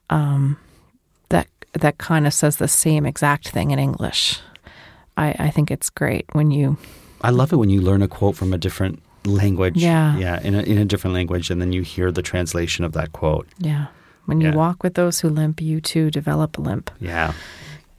um 0.09 0.57
that 1.29 1.47
that 1.73 1.97
kind 1.97 2.25
of 2.27 2.33
says 2.33 2.57
the 2.57 2.67
same 2.67 3.05
exact 3.05 3.49
thing 3.49 3.71
in 3.71 3.79
English. 3.79 4.39
I, 5.17 5.35
I 5.39 5.49
think 5.51 5.71
it's 5.71 5.89
great 5.89 6.25
when 6.33 6.51
you 6.51 6.77
I 7.25 7.31
love 7.31 7.51
it 7.53 7.57
when 7.57 7.69
you 7.69 7.81
learn 7.81 8.01
a 8.01 8.07
quote 8.07 8.35
from 8.35 8.53
a 8.53 8.57
different 8.57 9.01
language. 9.25 9.77
Yeah. 9.77 10.17
Yeah, 10.17 10.39
in 10.41 10.53
a, 10.55 10.61
in 10.61 10.77
a 10.77 10.85
different 10.85 11.13
language, 11.13 11.49
and 11.51 11.59
then 11.61 11.71
you 11.73 11.81
hear 11.81 12.11
the 12.11 12.21
translation 12.21 12.85
of 12.85 12.91
that 12.93 13.11
quote. 13.11 13.47
yeah. 13.59 13.87
When 14.27 14.41
you 14.41 14.49
Yeah. 14.49 14.55
walk 14.55 14.81
with 14.81 14.95
those 14.95 15.19
who 15.19 15.29
limp, 15.29 15.61
you 15.61 15.79
too 15.79 16.09
develop 16.09 16.57
a 16.57 16.61
limp. 16.61 16.89
Yeah. 16.99 17.33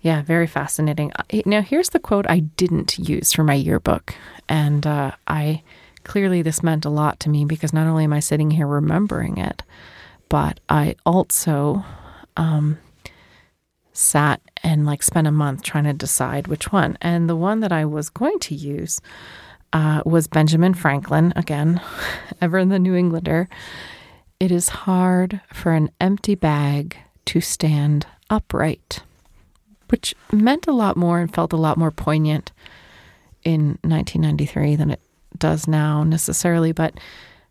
Yeah, 0.03 0.23
very 0.23 0.47
fascinating. 0.49 1.13
Uh, 1.15 1.43
Now, 1.47 1.63
here's 1.63 1.91
the 1.91 2.01
quote 2.01 2.27
I 2.29 2.41
didn't 2.57 2.99
use 2.99 3.33
for 3.33 3.45
my 3.45 3.55
yearbook. 3.55 4.13
And 4.49 4.85
uh, 4.87 5.13
I 5.29 5.63
clearly, 6.03 6.43
this 6.43 6.63
meant 6.65 6.85
a 6.85 6.91
lot 6.91 7.21
to 7.21 7.29
me 7.31 7.45
because 7.45 7.73
not 7.73 7.87
only 7.87 8.03
am 8.05 8.13
I 8.13 8.21
sitting 8.21 8.51
here 8.51 8.67
remembering 8.67 9.37
it, 9.39 9.63
but 10.29 10.59
I 10.69 10.97
also 11.05 11.85
um, 12.37 12.79
sat 13.97 14.41
and 14.63 14.87
like 14.87 15.03
spent 15.03 15.27
a 15.27 15.33
month 15.33 15.63
trying 15.63 15.85
to 15.85 15.93
decide 15.93 16.47
which 16.47 16.73
one. 16.73 16.99
And 17.01 17.29
the 17.29 17.37
one 17.37 17.61
that 17.61 17.73
I 17.73 17.85
was 17.85 18.09
going 18.09 18.39
to 18.41 18.55
use 18.55 19.01
uh, 19.73 20.03
was 20.05 20.27
Benjamin 20.27 20.75
Franklin, 20.75 21.33
again, 21.37 21.81
ever 22.41 22.59
in 22.59 22.69
the 22.69 22.79
New 22.79 22.95
Englander. 22.95 23.49
It 24.39 24.53
is 24.53 24.69
hard 24.69 25.41
for 25.53 25.73
an 25.73 25.91
empty 26.01 26.35
bag 26.35 26.97
to 27.27 27.41
stand 27.41 28.07
upright 28.29 29.01
which 29.89 30.15
meant 30.33 30.67
a 30.67 30.73
lot 30.73 30.97
more 30.97 31.21
and 31.21 31.33
felt 31.33 31.53
a 31.53 31.57
lot 31.57 31.77
more 31.77 31.91
poignant 31.91 32.53
in 33.45 33.79
1993 33.83 34.77
than 34.77 34.91
it 34.91 35.01
does 35.39 35.69
now 35.69 36.03
necessarily. 36.03 36.73
But 36.73 36.99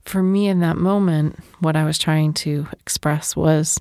for 0.04 0.22
me 0.22 0.48
in 0.48 0.60
that 0.60 0.78
moment, 0.78 1.40
what 1.60 1.76
I 1.76 1.86
was 1.86 1.98
trying 1.98 2.34
to 2.34 2.68
express 2.74 3.36
was 3.36 3.80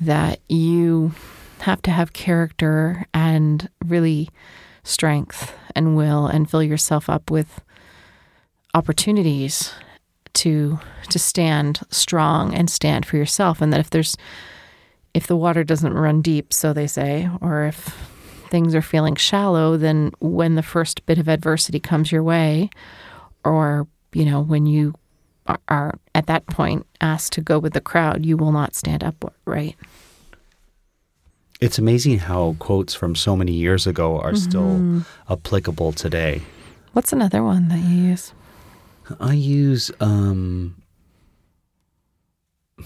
that 0.00 0.40
you 0.48 1.12
have 1.60 1.82
to 1.82 1.90
have 1.90 2.12
character 2.12 3.06
and 3.14 3.68
really 3.84 4.28
strength 4.84 5.54
and 5.74 5.96
will 5.96 6.26
and 6.26 6.48
fill 6.48 6.62
yourself 6.62 7.08
up 7.10 7.30
with 7.30 7.60
opportunities 8.74 9.72
to 10.34 10.78
to 11.08 11.18
stand 11.18 11.80
strong 11.90 12.54
and 12.54 12.68
stand 12.68 13.06
for 13.06 13.16
yourself 13.16 13.60
and 13.60 13.72
that 13.72 13.80
if 13.80 13.90
there's 13.90 14.16
if 15.16 15.26
the 15.26 15.36
water 15.36 15.64
doesn't 15.64 15.94
run 15.94 16.20
deep, 16.20 16.52
so 16.52 16.74
they 16.74 16.86
say, 16.86 17.26
or 17.40 17.64
if 17.64 17.76
things 18.50 18.74
are 18.74 18.82
feeling 18.82 19.14
shallow, 19.14 19.78
then 19.78 20.12
when 20.18 20.56
the 20.56 20.62
first 20.62 21.06
bit 21.06 21.16
of 21.16 21.26
adversity 21.26 21.80
comes 21.80 22.12
your 22.12 22.22
way, 22.22 22.68
or, 23.42 23.88
you 24.12 24.26
know, 24.26 24.42
when 24.42 24.66
you 24.66 24.92
are, 25.46 25.58
are 25.68 25.98
at 26.14 26.26
that 26.26 26.46
point 26.48 26.84
asked 27.00 27.32
to 27.32 27.40
go 27.40 27.58
with 27.58 27.72
the 27.72 27.80
crowd, 27.80 28.26
you 28.26 28.36
will 28.36 28.52
not 28.52 28.74
stand 28.74 29.02
up 29.02 29.32
right. 29.46 29.74
It's 31.60 31.78
amazing 31.78 32.18
how 32.18 32.56
quotes 32.58 32.94
from 32.94 33.14
so 33.14 33.36
many 33.36 33.52
years 33.52 33.86
ago 33.86 34.18
are 34.20 34.32
Mm-hmm. 34.32 34.36
still 34.36 35.04
applicable 35.30 35.92
today. 35.92 36.42
What's 36.92 37.12
another 37.12 37.42
one 37.42 37.68
that 37.68 37.78
you 37.78 38.08
use? 38.10 38.32
I 39.20 39.32
use 39.34 39.90
um 40.00 40.74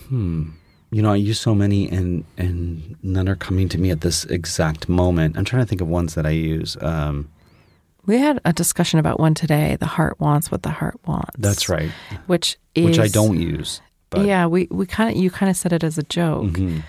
hmm 0.09 0.51
you 0.93 1.03
know, 1.03 1.13
I 1.13 1.17
use 1.17 1.39
so 1.41 1.55
many 1.55 1.89
and 1.89 2.25
and 2.37 2.97
none 3.03 3.29
are 3.29 3.37
coming 3.37 3.69
to 3.71 3.79
me 3.79 3.91
at 3.91 4.01
this 4.01 4.25
exact 4.25 4.89
moment. 4.89 5.37
I'm 5.39 5.45
trying 5.45 5.63
to 5.63 5.67
think 5.67 5.81
of 5.81 5.89
ones 5.89 6.15
that 6.15 6.27
I 6.27 6.31
use. 6.31 6.77
Um 6.81 7.29
We 8.07 8.19
had 8.19 8.41
a 8.45 8.53
discussion 8.53 8.99
about 8.99 9.19
one 9.21 9.35
today. 9.35 9.77
The 9.77 9.87
heart 9.87 10.19
wants 10.21 10.51
what 10.51 10.63
the 10.63 10.71
heart 10.71 10.99
wants. 11.07 11.37
that's 11.39 11.69
right. 11.69 11.91
Which 12.27 12.59
is 12.75 12.85
Which 12.85 12.99
I 12.99 13.09
don't 13.09 13.39
use. 13.41 13.81
But 14.11 14.27
yeah, 14.27 14.47
we, 14.47 14.67
we 14.71 14.87
kind 14.87 15.11
of 15.11 15.17
you 15.23 15.31
kind 15.31 15.49
of 15.51 15.57
said 15.57 15.73
it 15.73 15.85
as 15.85 15.97
a 15.99 16.03
joke. 16.03 16.45
Mhm. 16.59 16.83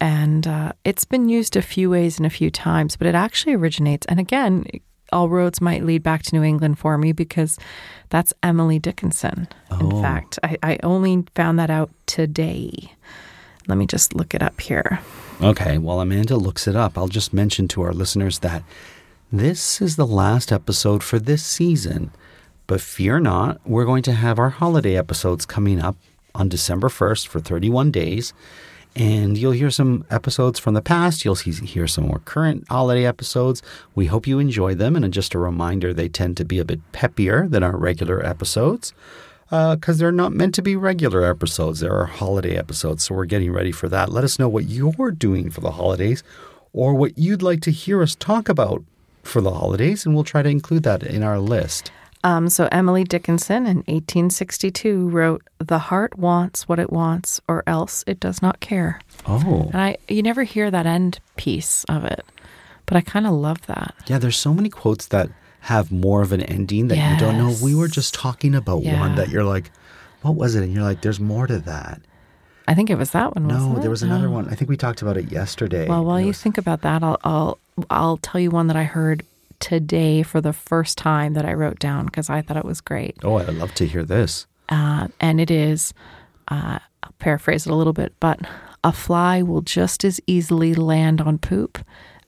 And 0.00 0.46
uh, 0.46 0.72
it's 0.84 1.04
been 1.04 1.28
used 1.28 1.56
a 1.56 1.62
few 1.62 1.90
ways 1.90 2.18
and 2.18 2.26
a 2.26 2.30
few 2.30 2.50
times, 2.50 2.96
but 2.96 3.06
it 3.06 3.14
actually 3.14 3.54
originates. 3.54 4.06
And 4.06 4.20
again, 4.20 4.66
all 5.12 5.28
roads 5.28 5.60
might 5.60 5.84
lead 5.84 6.02
back 6.02 6.22
to 6.24 6.34
New 6.34 6.42
England 6.42 6.78
for 6.78 6.98
me 6.98 7.12
because 7.12 7.58
that's 8.10 8.32
Emily 8.42 8.78
Dickinson. 8.78 9.48
Oh. 9.70 9.78
In 9.80 10.02
fact, 10.02 10.38
I, 10.42 10.56
I 10.62 10.78
only 10.82 11.24
found 11.34 11.58
that 11.58 11.70
out 11.70 11.90
today. 12.06 12.92
Let 13.68 13.78
me 13.78 13.86
just 13.86 14.14
look 14.14 14.34
it 14.34 14.42
up 14.42 14.60
here. 14.60 15.00
Okay, 15.42 15.78
while 15.78 16.00
Amanda 16.00 16.36
looks 16.36 16.66
it 16.66 16.76
up, 16.76 16.96
I'll 16.96 17.08
just 17.08 17.32
mention 17.32 17.68
to 17.68 17.82
our 17.82 17.92
listeners 17.92 18.38
that 18.40 18.62
this 19.32 19.82
is 19.82 19.96
the 19.96 20.06
last 20.06 20.52
episode 20.52 21.02
for 21.02 21.18
this 21.18 21.44
season. 21.44 22.10
But 22.66 22.80
fear 22.80 23.20
not, 23.20 23.60
we're 23.64 23.84
going 23.84 24.02
to 24.04 24.12
have 24.12 24.38
our 24.38 24.50
holiday 24.50 24.96
episodes 24.96 25.46
coming 25.46 25.80
up 25.80 25.96
on 26.34 26.48
December 26.48 26.88
1st 26.88 27.26
for 27.26 27.40
31 27.40 27.90
days. 27.90 28.32
And 28.96 29.36
you'll 29.36 29.52
hear 29.52 29.70
some 29.70 30.06
episodes 30.10 30.58
from 30.58 30.72
the 30.72 30.80
past. 30.80 31.22
You'll 31.24 31.34
see, 31.36 31.52
hear 31.52 31.86
some 31.86 32.06
more 32.08 32.20
current 32.20 32.66
holiday 32.68 33.04
episodes. 33.04 33.62
We 33.94 34.06
hope 34.06 34.26
you 34.26 34.38
enjoy 34.38 34.74
them. 34.74 34.96
And 34.96 35.12
just 35.12 35.34
a 35.34 35.38
reminder, 35.38 35.92
they 35.92 36.08
tend 36.08 36.38
to 36.38 36.46
be 36.46 36.58
a 36.58 36.64
bit 36.64 36.80
peppier 36.92 37.48
than 37.48 37.62
our 37.62 37.76
regular 37.76 38.24
episodes 38.24 38.94
because 39.44 39.88
uh, 39.88 39.98
they're 39.98 40.10
not 40.10 40.32
meant 40.32 40.54
to 40.54 40.62
be 40.62 40.76
regular 40.76 41.24
episodes. 41.24 41.80
They're 41.80 41.92
our 41.92 42.06
holiday 42.06 42.56
episodes. 42.56 43.04
So 43.04 43.14
we're 43.14 43.26
getting 43.26 43.52
ready 43.52 43.70
for 43.70 43.88
that. 43.90 44.08
Let 44.08 44.24
us 44.24 44.38
know 44.38 44.48
what 44.48 44.64
you're 44.64 45.12
doing 45.12 45.50
for 45.50 45.60
the 45.60 45.72
holidays 45.72 46.24
or 46.72 46.94
what 46.94 47.18
you'd 47.18 47.42
like 47.42 47.60
to 47.62 47.70
hear 47.70 48.02
us 48.02 48.14
talk 48.14 48.48
about 48.48 48.82
for 49.22 49.40
the 49.40 49.52
holidays, 49.52 50.06
and 50.06 50.14
we'll 50.14 50.24
try 50.24 50.42
to 50.42 50.48
include 50.48 50.84
that 50.84 51.02
in 51.02 51.22
our 51.22 51.38
list. 51.38 51.90
Um, 52.26 52.48
so 52.48 52.68
Emily 52.72 53.04
Dickinson 53.04 53.66
in 53.68 53.76
1862 53.86 55.08
wrote, 55.10 55.42
"The 55.58 55.78
heart 55.78 56.18
wants 56.18 56.68
what 56.68 56.80
it 56.80 56.92
wants, 56.92 57.40
or 57.46 57.62
else 57.68 58.02
it 58.08 58.18
does 58.18 58.42
not 58.42 58.58
care." 58.58 59.00
Oh, 59.28 59.70
and 59.72 59.80
I 59.80 59.96
you 60.08 60.24
never 60.24 60.42
hear 60.42 60.68
that 60.68 60.86
end 60.86 61.20
piece 61.36 61.84
of 61.84 62.04
it, 62.04 62.26
but 62.84 62.96
I 62.96 63.00
kind 63.00 63.28
of 63.28 63.32
love 63.32 63.64
that. 63.68 63.94
Yeah, 64.08 64.18
there's 64.18 64.36
so 64.36 64.52
many 64.52 64.68
quotes 64.68 65.06
that 65.06 65.30
have 65.60 65.92
more 65.92 66.20
of 66.20 66.32
an 66.32 66.42
ending 66.42 66.88
that 66.88 66.96
yes. 66.96 67.12
you 67.12 67.24
don't 67.24 67.38
know. 67.38 67.54
We 67.62 67.76
were 67.76 67.86
just 67.86 68.12
talking 68.12 68.56
about 68.56 68.82
yeah. 68.82 68.98
one 68.98 69.14
that 69.14 69.28
you're 69.28 69.44
like, 69.44 69.70
"What 70.22 70.34
was 70.34 70.56
it?" 70.56 70.64
And 70.64 70.74
you're 70.74 70.82
like, 70.82 71.02
"There's 71.02 71.20
more 71.20 71.46
to 71.46 71.60
that." 71.60 72.00
I 72.66 72.74
think 72.74 72.90
it 72.90 72.98
was 72.98 73.12
that 73.12 73.36
one. 73.36 73.46
No, 73.46 73.78
there 73.78 73.90
was 73.90 74.02
another 74.02 74.28
one. 74.28 74.48
I 74.48 74.56
think 74.56 74.68
we 74.68 74.76
talked 74.76 75.00
about 75.00 75.16
it 75.16 75.30
yesterday. 75.30 75.88
Well, 75.88 76.04
while 76.04 76.16
was... 76.16 76.26
you 76.26 76.32
think 76.32 76.58
about 76.58 76.80
that, 76.80 77.04
I'll, 77.04 77.18
I'll 77.22 77.58
I'll 77.88 78.16
tell 78.16 78.40
you 78.40 78.50
one 78.50 78.66
that 78.66 78.76
I 78.76 78.82
heard 78.82 79.24
today 79.60 80.22
for 80.22 80.40
the 80.40 80.52
first 80.52 80.98
time 80.98 81.34
that 81.34 81.44
I 81.44 81.52
wrote 81.52 81.78
down 81.78 82.06
because 82.06 82.30
I 82.30 82.42
thought 82.42 82.56
it 82.56 82.64
was 82.64 82.80
great. 82.80 83.16
Oh, 83.22 83.36
I'd 83.36 83.48
love 83.54 83.74
to 83.74 83.86
hear 83.86 84.04
this. 84.04 84.46
Uh, 84.68 85.08
and 85.20 85.40
it 85.40 85.50
is, 85.50 85.94
uh, 86.48 86.78
I'll 87.02 87.14
paraphrase 87.18 87.66
it 87.66 87.72
a 87.72 87.74
little 87.74 87.92
bit, 87.92 88.14
but 88.20 88.40
a 88.84 88.92
fly 88.92 89.42
will 89.42 89.62
just 89.62 90.04
as 90.04 90.20
easily 90.26 90.74
land 90.74 91.20
on 91.20 91.38
poop 91.38 91.78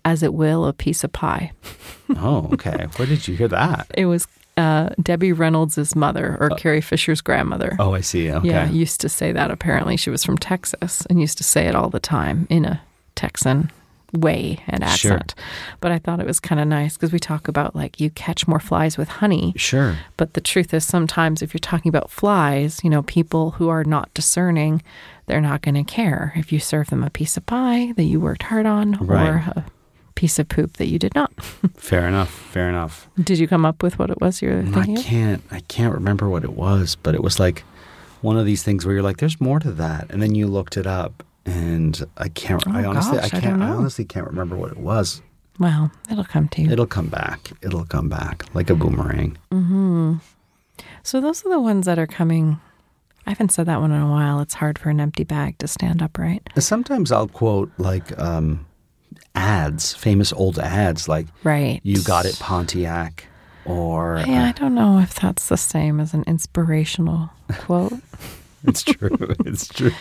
as 0.05 0.23
it 0.23 0.35
will 0.35 0.67
a 0.67 0.73
piece 0.73 1.05
of 1.05 1.13
pie. 1.13 1.53
oh, 2.17 2.49
okay. 2.53 2.87
Where 2.97 3.07
did 3.07 3.29
you 3.29 3.37
hear 3.37 3.49
that? 3.49 3.91
It 3.95 4.07
was 4.07 4.27
uh, 4.57 4.91
Debbie 5.03 5.33
Reynolds' 5.33 5.95
mother 5.95 6.37
or 6.41 6.53
uh, 6.53 6.57
Carrie 6.57 6.81
Fisher's 6.81 7.21
grandmother. 7.21 7.77
Oh, 7.79 7.95
I 7.95 8.01
see. 8.01 8.31
Okay. 8.31 8.49
Yeah, 8.49 8.69
used 8.71 9.01
to 9.03 9.09
say 9.09 9.33
that 9.33 9.51
apparently. 9.51 9.97
She 9.97 10.11
was 10.11 10.25
from 10.25 10.39
Texas 10.39 11.07
and 11.07 11.21
used 11.21 11.39
to 11.39 11.45
say 11.45 11.67
it 11.67 11.75
all 11.75 11.91
the 11.91 12.01
time 12.01 12.47
in 12.51 12.65
a 12.65 12.81
Texan 13.15 13.71
way 14.13 14.63
and 14.67 14.83
accent. 14.83 15.35
Sure. 15.37 15.77
But 15.81 15.93
I 15.93 15.99
thought 15.99 16.21
it 16.21 16.27
was 16.27 16.41
kind 16.41 16.61
of 16.61 16.67
nice 16.67 16.97
because 16.97 17.13
we 17.13 17.19
talk 17.19 17.49
about 17.49 17.77
like 17.77 18.01
you 18.01 18.11
catch 18.11 18.49
more 18.49 18.61
flies 18.61 18.97
with 18.97 19.09
honey. 19.09 19.53
Sure. 19.57 19.97
But 20.17 20.35
the 20.35 20.41
truth 20.41 20.73
is, 20.73 20.87
sometimes 20.87 21.43
if 21.43 21.53
you're 21.53 21.59
talking 21.59 21.89
about 21.89 22.11
flies, 22.11 22.83
you 22.83 22.91
know, 22.91 23.03
people 23.03 23.53
who 23.53 23.69
are 23.69 23.85
not 23.85 24.13
discerning, 24.15 24.83
they're 25.27 25.41
not 25.41 25.63
going 25.63 25.75
to 25.75 25.85
care 25.85 26.33
if 26.37 26.53
you 26.53 26.59
serve 26.59 26.91
them 26.91 27.05
a 27.05 27.11
piece 27.11 27.37
of 27.37 27.47
pie 27.47 27.93
that 27.97 28.05
you 28.05 28.21
worked 28.21 28.45
hard 28.45 28.67
on 28.67 28.93
right. 28.95 29.29
or 29.29 29.37
a 29.57 29.65
piece 30.15 30.39
of 30.39 30.49
poop 30.49 30.79
that 30.79 30.89
you 30.89 30.99
did 30.99 31.15
not. 31.15 31.33
fair 31.77 32.09
enough. 32.09 32.31
Fair 32.31 32.69
enough. 32.69 33.09
Did 33.23 33.39
you 33.39 33.47
come 33.47 33.65
up 33.65 33.83
with 33.83 33.99
what 33.99 34.11
it 34.11 34.21
was 34.21 34.43
you 34.43 34.49
were 34.49 34.63
mm, 34.63 34.75
thinking? 34.75 34.99
I 34.99 35.03
can't. 35.03 35.43
I 35.51 35.61
can't 35.61 35.95
remember 35.95 36.29
what 36.29 36.45
it 36.45 36.55
was, 36.55 36.97
but 36.97 37.15
it 37.15 37.23
was 37.23 37.39
like 37.39 37.63
one 38.21 38.37
of 38.37 38.47
these 38.47 38.63
things 38.63 38.85
where 38.85 38.95
you're 38.95 39.03
like, 39.03 39.19
"There's 39.19 39.41
more 39.41 39.61
to 39.61 39.71
that," 39.73 40.07
and 40.11 40.21
then 40.21 40.35
you 40.35 40.47
looked 40.47 40.77
it 40.77 40.87
up, 40.87 41.23
and 41.49 42.07
I 42.19 42.29
can't. 42.29 42.63
Oh, 42.67 42.73
I 42.73 42.85
honestly, 42.85 43.19
gosh, 43.19 43.33
I 43.33 43.41
can't. 43.41 43.63
I, 43.63 43.69
I, 43.69 43.71
honestly 43.71 44.05
can't 44.05 44.27
remember 44.27 44.57
what 44.57 44.71
it 44.71 44.77
was. 44.77 45.23
Well, 45.59 45.91
it'll 46.11 46.25
come 46.25 46.49
to 46.49 46.63
you. 46.63 46.71
It'll 46.71 46.87
come 46.87 47.09
back. 47.09 47.51
It'll 47.63 47.87
come 47.87 48.09
back 48.09 48.45
like 48.55 48.71
a 48.71 48.75
boomerang. 48.75 49.39
Hmm. 49.51 50.17
So 51.03 51.21
those 51.21 51.45
are 51.45 51.49
the 51.49 51.61
ones 51.61 51.87
that 51.87 51.99
are 51.99 52.07
coming. 52.07 52.61
I 53.27 53.31
haven't 53.31 53.51
said 53.51 53.67
that 53.67 53.81
one 53.81 53.93
in 53.93 54.01
a 54.01 54.11
while. 54.11 54.41
It's 54.41 54.55
hard 54.55 54.79
for 54.79 54.91
an 54.91 55.01
empty 55.01 55.25
bag 55.25 55.59
to 55.59 55.69
stand 55.69 56.03
upright. 56.03 56.49
Sometimes 56.59 57.11
I'll 57.11 57.29
quote 57.29 57.71
like 57.79 58.19
um, 58.19 58.67
ads, 59.35 59.95
famous 59.95 60.33
old 60.33 60.59
ads, 60.59 61.09
like 61.09 61.27
"Right, 61.45 61.81
you 61.83 62.03
got 62.03 62.27
it, 62.27 62.39
Pontiac." 62.39 63.27
Or 63.65 64.23
yeah, 64.27 64.45
uh, 64.45 64.49
I 64.49 64.53
don't 64.53 64.75
know 64.75 64.99
if 64.99 65.15
that's 65.15 65.49
the 65.49 65.57
same 65.57 65.99
as 65.99 66.15
an 66.15 66.25
inspirational 66.27 67.31
quote. 67.49 67.95
it's 68.65 68.83
true. 68.83 69.11
It's 69.47 69.69
true. 69.69 69.93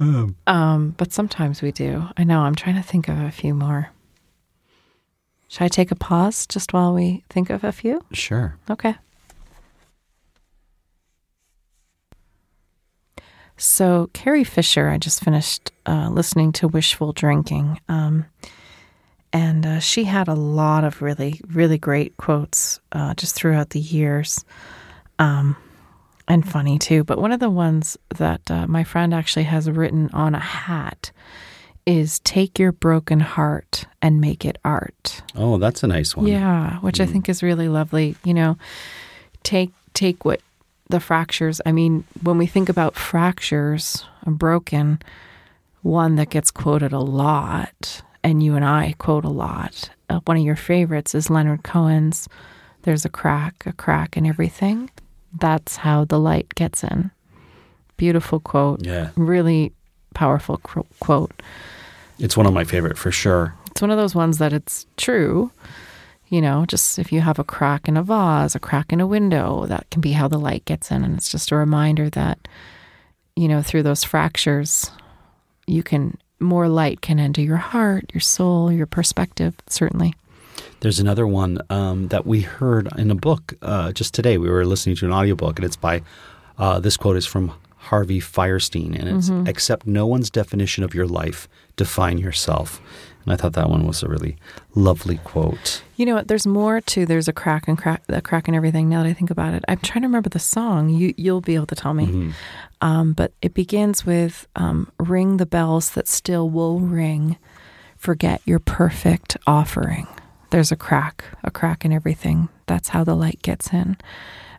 Um, 0.00 0.36
um, 0.46 0.94
but 0.96 1.12
sometimes 1.12 1.62
we 1.62 1.72
do. 1.72 2.04
I 2.16 2.24
know. 2.24 2.40
I'm 2.40 2.54
trying 2.54 2.76
to 2.76 2.82
think 2.82 3.08
of 3.08 3.18
a 3.18 3.30
few 3.30 3.54
more. 3.54 3.90
Should 5.48 5.64
I 5.64 5.68
take 5.68 5.90
a 5.90 5.96
pause 5.96 6.46
just 6.46 6.72
while 6.72 6.94
we 6.94 7.24
think 7.28 7.50
of 7.50 7.62
a 7.62 7.72
few? 7.72 8.02
Sure. 8.12 8.56
Okay. 8.70 8.94
So, 13.58 14.10
Carrie 14.12 14.44
Fisher, 14.44 14.88
I 14.88 14.98
just 14.98 15.22
finished 15.22 15.70
uh, 15.86 16.08
listening 16.10 16.52
to 16.52 16.68
Wishful 16.68 17.12
Drinking. 17.12 17.80
Um, 17.88 18.24
and 19.32 19.64
uh, 19.64 19.78
she 19.78 20.04
had 20.04 20.28
a 20.28 20.34
lot 20.34 20.84
of 20.84 21.00
really, 21.00 21.40
really 21.48 21.78
great 21.78 22.16
quotes 22.16 22.80
uh, 22.92 23.14
just 23.14 23.34
throughout 23.34 23.70
the 23.70 23.80
years. 23.80 24.44
Um, 25.18 25.56
and 26.28 26.48
funny 26.48 26.78
too. 26.78 27.04
But 27.04 27.18
one 27.18 27.32
of 27.32 27.40
the 27.40 27.50
ones 27.50 27.96
that 28.16 28.50
uh, 28.50 28.66
my 28.66 28.84
friend 28.84 29.14
actually 29.14 29.44
has 29.44 29.70
written 29.70 30.10
on 30.12 30.34
a 30.34 30.40
hat 30.40 31.10
is 31.86 32.20
"Take 32.20 32.58
your 32.58 32.72
broken 32.72 33.20
heart 33.20 33.86
and 34.00 34.20
make 34.20 34.44
it 34.44 34.58
art." 34.64 35.22
Oh, 35.34 35.58
that's 35.58 35.82
a 35.82 35.86
nice 35.86 36.16
one. 36.16 36.26
Yeah, 36.26 36.78
which 36.78 36.98
mm. 36.98 37.02
I 37.02 37.06
think 37.06 37.28
is 37.28 37.42
really 37.42 37.68
lovely. 37.68 38.16
You 38.24 38.34
know, 38.34 38.56
take 39.42 39.70
take 39.94 40.24
what 40.24 40.40
the 40.88 41.00
fractures. 41.00 41.60
I 41.66 41.72
mean, 41.72 42.04
when 42.22 42.38
we 42.38 42.46
think 42.46 42.68
about 42.68 42.96
fractures, 42.96 44.04
broken, 44.26 45.00
one 45.82 46.16
that 46.16 46.30
gets 46.30 46.50
quoted 46.50 46.92
a 46.92 47.00
lot, 47.00 48.02
and 48.22 48.42
you 48.42 48.54
and 48.54 48.64
I 48.64 48.94
quote 48.98 49.24
a 49.24 49.30
lot. 49.30 49.90
Uh, 50.08 50.20
one 50.24 50.36
of 50.36 50.44
your 50.44 50.56
favorites 50.56 51.14
is 51.14 51.30
Leonard 51.30 51.62
Cohen's. 51.62 52.28
There's 52.82 53.04
a 53.04 53.08
crack, 53.08 53.64
a 53.64 53.72
crack 53.72 54.16
in 54.16 54.26
everything 54.26 54.90
that's 55.38 55.76
how 55.76 56.04
the 56.04 56.18
light 56.18 56.54
gets 56.54 56.84
in. 56.84 57.10
Beautiful 57.96 58.40
quote. 58.40 58.84
Yeah. 58.84 59.10
Really 59.16 59.72
powerful 60.14 60.58
quote. 61.00 61.42
It's 62.18 62.36
one 62.36 62.46
of 62.46 62.52
my 62.52 62.64
favorite 62.64 62.98
for 62.98 63.10
sure. 63.10 63.54
It's 63.70 63.80
one 63.80 63.90
of 63.90 63.96
those 63.96 64.14
ones 64.14 64.38
that 64.38 64.52
it's 64.52 64.86
true. 64.96 65.50
You 66.28 66.40
know, 66.40 66.64
just 66.66 66.98
if 66.98 67.12
you 67.12 67.20
have 67.20 67.38
a 67.38 67.44
crack 67.44 67.88
in 67.88 67.96
a 67.96 68.02
vase, 68.02 68.54
a 68.54 68.60
crack 68.60 68.92
in 68.92 69.00
a 69.00 69.06
window, 69.06 69.66
that 69.66 69.90
can 69.90 70.00
be 70.00 70.12
how 70.12 70.28
the 70.28 70.38
light 70.38 70.64
gets 70.64 70.90
in. 70.90 71.04
And 71.04 71.16
it's 71.16 71.30
just 71.30 71.50
a 71.50 71.56
reminder 71.56 72.08
that, 72.10 72.48
you 73.36 73.48
know, 73.48 73.62
through 73.62 73.82
those 73.82 74.04
fractures, 74.04 74.90
you 75.66 75.82
can, 75.82 76.16
more 76.40 76.68
light 76.68 77.02
can 77.02 77.20
enter 77.20 77.42
your 77.42 77.58
heart, 77.58 78.10
your 78.14 78.20
soul, 78.20 78.72
your 78.72 78.86
perspective, 78.86 79.54
certainly. 79.68 80.14
There's 80.82 80.98
another 80.98 81.28
one 81.28 81.60
um, 81.70 82.08
that 82.08 82.26
we 82.26 82.40
heard 82.40 82.88
in 82.98 83.12
a 83.12 83.14
book 83.14 83.54
uh, 83.62 83.92
just 83.92 84.14
today. 84.14 84.36
We 84.36 84.50
were 84.50 84.66
listening 84.66 84.96
to 84.96 85.06
an 85.06 85.12
audiobook, 85.12 85.60
and 85.60 85.64
it's 85.64 85.76
by 85.76 86.02
uh, 86.58 86.80
this 86.80 86.96
quote 86.96 87.16
is 87.16 87.24
from 87.24 87.52
Harvey 87.76 88.18
Fierstein, 88.18 88.98
and 88.98 89.08
it's 89.08 89.30
mm-hmm. 89.30 89.46
accept 89.46 89.86
no 89.86 90.08
one's 90.08 90.28
definition 90.28 90.82
of 90.82 90.92
your 90.92 91.06
life, 91.06 91.48
define 91.76 92.18
yourself. 92.18 92.80
And 93.22 93.32
I 93.32 93.36
thought 93.36 93.52
that 93.52 93.70
one 93.70 93.86
was 93.86 94.02
a 94.02 94.08
really 94.08 94.36
lovely 94.74 95.18
quote. 95.18 95.84
You 95.94 96.04
know 96.04 96.16
what? 96.16 96.26
There's 96.26 96.48
more 96.48 96.80
to 96.80 97.06
there's 97.06 97.28
a 97.28 97.32
crack 97.32 97.68
and 97.68 97.78
crack 97.78 98.02
a 98.08 98.20
crack 98.20 98.48
and 98.48 98.56
everything. 98.56 98.88
Now 98.88 99.04
that 99.04 99.08
I 99.08 99.12
think 99.12 99.30
about 99.30 99.54
it, 99.54 99.64
I'm 99.68 99.78
trying 99.78 100.02
to 100.02 100.08
remember 100.08 100.30
the 100.30 100.40
song. 100.40 100.88
You 100.88 101.14
you'll 101.16 101.40
be 101.40 101.54
able 101.54 101.66
to 101.66 101.76
tell 101.76 101.94
me. 101.94 102.06
Mm-hmm. 102.06 102.30
Um, 102.80 103.12
but 103.12 103.30
it 103.40 103.54
begins 103.54 104.04
with 104.04 104.48
um, 104.56 104.90
"Ring 104.98 105.36
the 105.36 105.46
bells 105.46 105.90
that 105.90 106.08
still 106.08 106.50
will 106.50 106.80
ring. 106.80 107.36
Forget 107.96 108.42
your 108.44 108.58
perfect 108.58 109.36
offering." 109.46 110.08
There's 110.52 110.70
a 110.70 110.76
crack, 110.76 111.24
a 111.42 111.50
crack 111.50 111.84
in 111.84 111.92
everything. 111.92 112.48
That's 112.66 112.90
how 112.90 113.04
the 113.04 113.16
light 113.16 113.40
gets 113.42 113.72
in. 113.72 113.96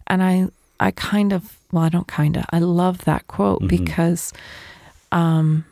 And 0.07 0.21
I 0.21 0.47
I 0.79 0.91
kind 0.91 1.31
of 1.31 1.57
well, 1.71 1.83
I 1.83 1.89
don't 1.89 2.07
kind 2.07 2.35
of. 2.35 2.45
I 2.51 2.59
love 2.59 3.05
that 3.05 3.27
quote 3.27 3.61
mm-hmm. 3.61 3.83
because 3.83 4.33
um 5.11 5.65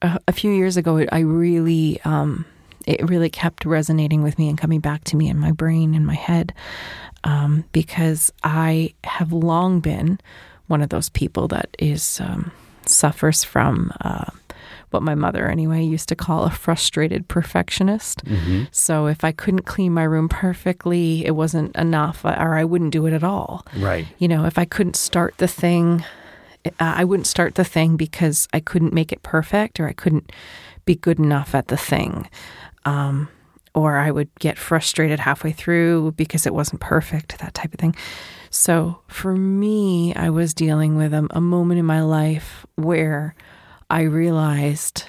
a, 0.00 0.18
a, 0.28 0.32
few 0.32 0.52
years 0.52 0.76
ago 0.76 1.04
I 1.10 1.18
really 1.20 2.00
um 2.04 2.46
it 2.86 3.08
really 3.08 3.30
kept 3.30 3.64
resonating 3.64 4.22
with 4.22 4.38
me 4.38 4.48
and 4.48 4.56
coming 4.58 4.80
back 4.80 5.04
to 5.04 5.16
me 5.16 5.28
in 5.28 5.38
my 5.38 5.52
brain 5.52 5.94
in 5.94 6.06
my 6.06 6.14
head 6.14 6.54
um, 7.24 7.64
because 7.72 8.32
I 8.44 8.94
have 9.04 9.32
long 9.32 9.80
been 9.80 10.20
one 10.66 10.82
of 10.82 10.90
those 10.90 11.08
people 11.08 11.48
that 11.48 11.74
is 11.78 12.20
um, 12.20 12.52
suffers 12.86 13.42
from 13.42 13.92
uh, 14.02 14.30
what 14.94 15.02
my 15.02 15.14
mother, 15.14 15.46
anyway, 15.46 15.82
used 15.84 16.08
to 16.08 16.16
call 16.16 16.44
a 16.44 16.50
frustrated 16.50 17.28
perfectionist. 17.28 18.24
Mm-hmm. 18.24 18.64
So 18.70 19.06
if 19.06 19.24
I 19.24 19.32
couldn't 19.32 19.66
clean 19.66 19.92
my 19.92 20.04
room 20.04 20.30
perfectly, 20.30 21.26
it 21.26 21.32
wasn't 21.32 21.76
enough, 21.76 22.24
uh, 22.24 22.36
or 22.38 22.54
I 22.54 22.64
wouldn't 22.64 22.92
do 22.92 23.04
it 23.04 23.12
at 23.12 23.22
all. 23.22 23.66
Right. 23.76 24.06
You 24.18 24.28
know, 24.28 24.46
if 24.46 24.56
I 24.56 24.64
couldn't 24.64 24.96
start 24.96 25.36
the 25.36 25.48
thing, 25.48 26.04
uh, 26.64 26.70
I 26.78 27.04
wouldn't 27.04 27.26
start 27.26 27.56
the 27.56 27.64
thing 27.64 27.96
because 27.96 28.48
I 28.54 28.60
couldn't 28.60 28.94
make 28.94 29.12
it 29.12 29.22
perfect 29.22 29.78
or 29.78 29.86
I 29.86 29.92
couldn't 29.92 30.32
be 30.86 30.94
good 30.94 31.18
enough 31.18 31.54
at 31.54 31.68
the 31.68 31.76
thing. 31.76 32.28
Um, 32.86 33.28
or 33.74 33.96
I 33.96 34.10
would 34.10 34.28
get 34.38 34.56
frustrated 34.56 35.18
halfway 35.18 35.52
through 35.52 36.12
because 36.12 36.46
it 36.46 36.54
wasn't 36.54 36.80
perfect, 36.80 37.38
that 37.38 37.54
type 37.54 37.74
of 37.74 37.80
thing. 37.80 37.96
So 38.50 39.00
for 39.08 39.34
me, 39.34 40.14
I 40.14 40.30
was 40.30 40.54
dealing 40.54 40.96
with 40.96 41.12
a, 41.12 41.26
a 41.30 41.40
moment 41.40 41.80
in 41.80 41.84
my 41.84 42.02
life 42.02 42.64
where 42.76 43.34
I 43.90 44.02
realized 44.02 45.04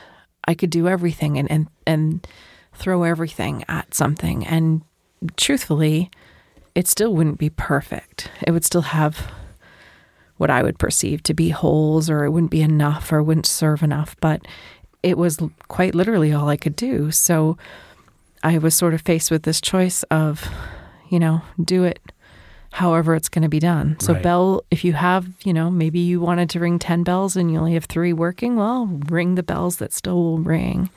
I 0.47 0.53
could 0.53 0.69
do 0.69 0.87
everything 0.87 1.37
and, 1.37 1.49
and, 1.49 1.67
and 1.87 2.27
throw 2.73 3.03
everything 3.03 3.63
at 3.67 3.93
something. 3.93 4.45
And 4.45 4.81
truthfully, 5.37 6.11
it 6.75 6.87
still 6.87 7.13
wouldn't 7.13 7.39
be 7.39 7.49
perfect. 7.49 8.29
It 8.45 8.51
would 8.51 8.65
still 8.65 8.81
have 8.81 9.31
what 10.37 10.49
I 10.49 10.61
would 10.61 10.77
perceive 10.77 11.23
to 11.23 11.33
be 11.33 11.49
holes, 11.49 12.09
or 12.09 12.25
it 12.25 12.31
wouldn't 12.31 12.51
be 12.51 12.61
enough, 12.61 13.11
or 13.11 13.23
wouldn't 13.23 13.45
serve 13.45 13.81
enough. 13.81 14.15
But 14.19 14.45
it 15.01 15.17
was 15.17 15.39
quite 15.69 15.95
literally 15.95 16.33
all 16.33 16.49
I 16.49 16.57
could 16.57 16.75
do. 16.75 17.11
So 17.11 17.57
I 18.43 18.57
was 18.57 18.75
sort 18.75 18.93
of 18.93 19.01
faced 19.01 19.31
with 19.31 19.43
this 19.43 19.61
choice 19.61 20.03
of, 20.03 20.47
you 21.09 21.19
know, 21.19 21.41
do 21.63 21.83
it 21.85 21.99
however 22.75 23.15
it's 23.15 23.29
going 23.29 23.43
to 23.43 23.49
be 23.49 23.59
done. 23.59 23.95
So, 23.99 24.13
Right. 24.13 24.21
bell, 24.23 24.63
if 24.69 24.83
you 24.83 24.93
have, 24.93 25.27
you 25.45 25.53
know, 25.53 25.71
maybe 25.71 25.99
you 25.99 26.19
wanted 26.19 26.49
to 26.51 26.59
ring 26.59 26.77
10 26.77 27.03
bells 27.03 27.35
and 27.37 27.49
you 27.51 27.57
only 27.57 27.73
have 27.73 27.85
three 27.85 28.11
working, 28.13 28.55
well, 28.57 28.87
ring 29.09 29.35
the 29.35 29.43
bells 29.43 29.77
that 29.77 29.93
still 29.93 30.21
will 30.21 30.39
ring. 30.39 30.89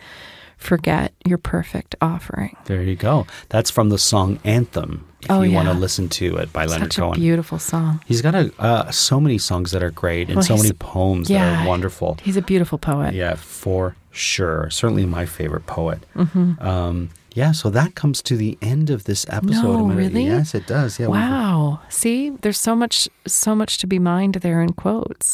Forget 0.56 1.12
your 1.24 1.38
perfect 1.38 1.94
offering. 2.00 2.56
There 2.64 2.82
you 2.82 2.96
go. 2.96 3.26
That's 3.48 3.70
from 3.70 3.90
the 3.90 3.98
song 3.98 4.40
Anthem. 4.42 5.04
If 5.22 5.30
Oh, 5.30 5.42
you 5.42 5.52
want 5.54 5.68
to 5.68 5.74
listen 5.74 6.08
to 6.10 6.36
it 6.38 6.52
by 6.52 6.64
Leonard 6.66 6.92
Such 6.92 6.98
a 6.98 7.00
Cohen. 7.02 7.20
beautiful 7.20 7.58
song. 7.60 8.00
He's 8.06 8.22
got 8.22 8.34
a, 8.34 8.52
uh, 8.58 8.90
so 8.90 9.20
many 9.20 9.38
songs 9.38 9.70
that 9.70 9.82
are 9.84 9.90
great 9.92 10.26
and 10.28 10.36
Well, 10.36 10.44
so 10.44 10.56
many 10.56 10.72
poems 10.72 11.28
that 11.28 11.62
are 11.64 11.68
wonderful. 11.68 12.18
He's 12.22 12.36
a 12.36 12.42
beautiful 12.42 12.76
poet. 12.78 13.14
Yeah, 13.14 13.34
for 13.36 13.94
sure. 14.10 14.68
Certainly 14.70 15.06
my 15.06 15.26
favorite 15.26 15.66
poet. 15.66 16.00
Mm-hmm. 16.16 16.60
Um, 16.66 17.10
yeah, 17.40 17.52
so 17.52 17.70
that 17.70 17.90
comes 18.00 18.22
to 18.22 18.34
the 18.36 18.52
end 18.60 18.90
of 18.90 19.00
this 19.04 19.22
episode. 19.38 19.78
No, 19.88 19.94
really? 20.02 20.24
Yes, 20.26 20.54
it 20.54 20.66
does. 20.66 20.98
Yeah. 21.00 21.08
Wow. 21.08 21.80
See, 21.88 22.30
there's 22.42 22.60
so 22.68 22.74
much 22.82 23.08
so 23.26 23.54
much 23.54 23.72
to 23.78 23.86
be 23.86 23.98
mined 24.12 24.34
there 24.46 24.60
in 24.66 24.72
quotes. 24.84 25.26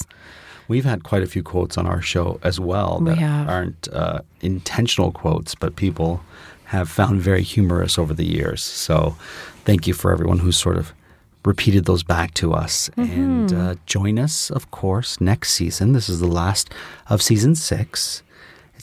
We've 0.69 0.85
had 0.93 1.01
quite 1.11 1.23
a 1.23 1.27
few 1.35 1.43
quotes 1.43 1.77
on 1.81 1.87
our 1.87 2.01
show 2.03 2.38
as 2.43 2.57
well 2.71 2.99
We 3.01 3.11
that 3.11 3.19
have. 3.19 3.49
aren't 3.55 3.88
uh, 3.93 4.21
intentional 4.40 5.12
quotes, 5.12 5.55
but 5.55 5.77
people 5.77 6.21
have 6.77 6.88
found 6.88 7.21
very 7.31 7.43
humorous 7.43 7.99
over 7.99 8.14
the 8.14 8.25
years. 8.38 8.62
So 8.87 9.14
thank 9.67 9.87
you 9.87 9.95
for 9.95 10.11
everyone 10.14 10.38
who's 10.40 10.59
sort 10.59 10.77
of 10.79 10.93
repeated 11.45 11.85
those 11.85 12.03
back 12.03 12.33
to 12.35 12.47
us. 12.64 12.90
And 12.97 13.51
Mm-hmm. 13.51 13.61
uh, 13.61 13.75
join 13.87 14.19
us, 14.19 14.51
of 14.59 14.64
course, 14.71 15.21
next 15.21 15.53
season. 15.53 15.93
This 15.93 16.09
is 16.09 16.19
the 16.21 16.33
last 16.43 16.67
of 17.12 17.21
season 17.21 17.55
six. 17.55 18.23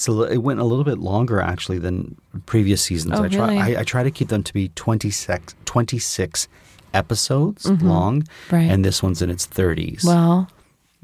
It's 0.01 0.07
a, 0.09 0.21
it 0.23 0.37
went 0.37 0.59
a 0.59 0.63
little 0.63 0.83
bit 0.83 0.97
longer 0.97 1.39
actually 1.39 1.77
than 1.77 2.17
previous 2.47 2.81
seasons. 2.81 3.13
Oh, 3.19 3.23
I 3.23 3.27
try 3.29 3.53
really? 3.53 3.75
I, 3.77 3.81
I 3.81 3.83
try 3.83 4.01
to 4.01 4.09
keep 4.09 4.29
them 4.29 4.41
to 4.41 4.51
be 4.51 4.69
26, 4.69 5.53
26 5.65 6.47
episodes 6.95 7.65
long, 7.69 8.23
Mm-hmm. 8.23 8.55
Right. 8.55 8.63
and 8.71 8.83
this 8.83 9.03
one's 9.03 9.21
in 9.21 9.29
its 9.29 9.45
30s. 9.45 10.03
Well, 10.03 10.49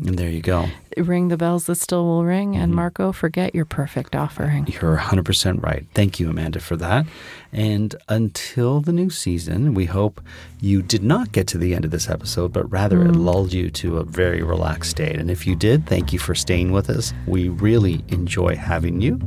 and 0.06 0.18
there 0.18 0.30
you 0.30 0.42
go. 0.42 0.68
ring 0.96 1.28
the 1.30 1.38
bells 1.38 1.66
that 1.66 1.76
still 1.76 2.06
will 2.06 2.24
ring 2.24 2.54
Mm-hmm. 2.54 2.62
and 2.62 2.74
Marco, 2.76 3.12
forget 3.12 3.56
your 3.56 3.66
perfect 3.66 4.16
offering. 4.16 4.68
You're 4.68 4.98
100% 4.98 5.64
right. 5.64 5.86
Thank 5.96 6.20
you, 6.20 6.30
Amanda, 6.30 6.60
for 6.60 6.76
that. 6.78 7.06
And 7.52 7.96
until 8.08 8.80
the 8.82 8.92
new 8.92 9.10
season, 9.10 9.74
we 9.74 9.86
hope 9.86 10.22
you 10.62 10.82
did 10.84 11.04
not 11.04 11.32
get 11.32 11.48
to 11.48 11.58
the 11.58 11.74
end 11.74 11.84
of 11.86 11.92
this 11.92 12.10
episode, 12.10 12.54
but 12.54 12.70
rather 12.72 13.04
it 13.06 13.14
lulled 13.14 13.54
you 13.54 13.70
to 13.72 13.98
a 13.98 14.04
very 14.04 14.44
relaxed 14.44 14.92
state. 14.92 15.16
And 15.18 15.32
if 15.32 15.48
you 15.48 15.56
did, 15.56 15.88
thank 15.88 16.14
you 16.14 16.20
for 16.20 16.36
staying 16.36 16.72
with 16.72 16.90
us. 16.90 17.14
We 17.26 17.50
really 17.50 18.04
enjoy 18.10 18.56
having 18.56 19.02
you. 19.02 19.20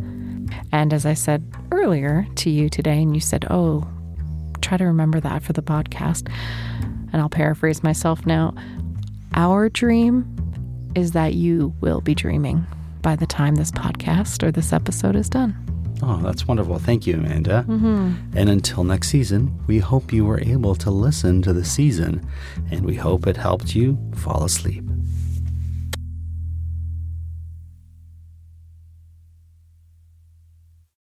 And 0.73 0.93
as 0.93 1.05
I 1.07 1.15
said 1.15 1.45
earlier 1.73 2.27
to 2.37 2.51
you 2.51 2.69
today, 2.69 3.03
and 3.03 3.15
you 3.15 3.21
said, 3.21 3.45
oh, 3.51 3.89
try 4.61 4.77
to 4.77 4.85
remember 4.85 5.19
that 5.21 5.43
for 5.43 5.53
the 5.53 5.63
podcast. 5.63 6.29
And 7.13 7.21
I'll 7.21 7.29
paraphrase 7.29 7.83
myself 7.83 8.25
now. 8.25 8.55
Our 9.35 9.69
dream 9.69 10.23
is 10.95 11.13
that 11.13 11.35
you 11.35 11.75
will 11.81 12.01
be 12.01 12.15
dreaming 12.15 12.67
by 13.03 13.17
the 13.17 13.27
time 13.27 13.55
this 13.55 13.71
podcast 13.71 14.43
or 14.43 14.51
this 14.51 14.73
episode 14.73 15.17
is 15.17 15.29
done. 15.29 15.57
Oh, 16.03 16.17
that's 16.23 16.47
wonderful. 16.47 16.79
Thank 16.79 17.07
you, 17.07 17.15
Amanda. 17.15 17.65
Mm-hmm. 17.69 18.37
And 18.37 18.49
until 18.49 18.85
next 18.85 19.09
season, 19.09 19.59
we 19.67 19.79
hope 19.79 20.13
you 20.13 20.25
were 20.25 20.41
able 20.41 20.75
to 20.77 20.91
listen 20.91 21.43
to 21.43 21.53
the 21.53 21.65
season, 21.65 22.27
and 22.71 22.85
we 22.85 22.95
hope 22.95 23.27
it 23.27 23.37
helped 23.37 23.75
you 23.75 23.99
fall 24.15 24.45
asleep. 24.45 24.90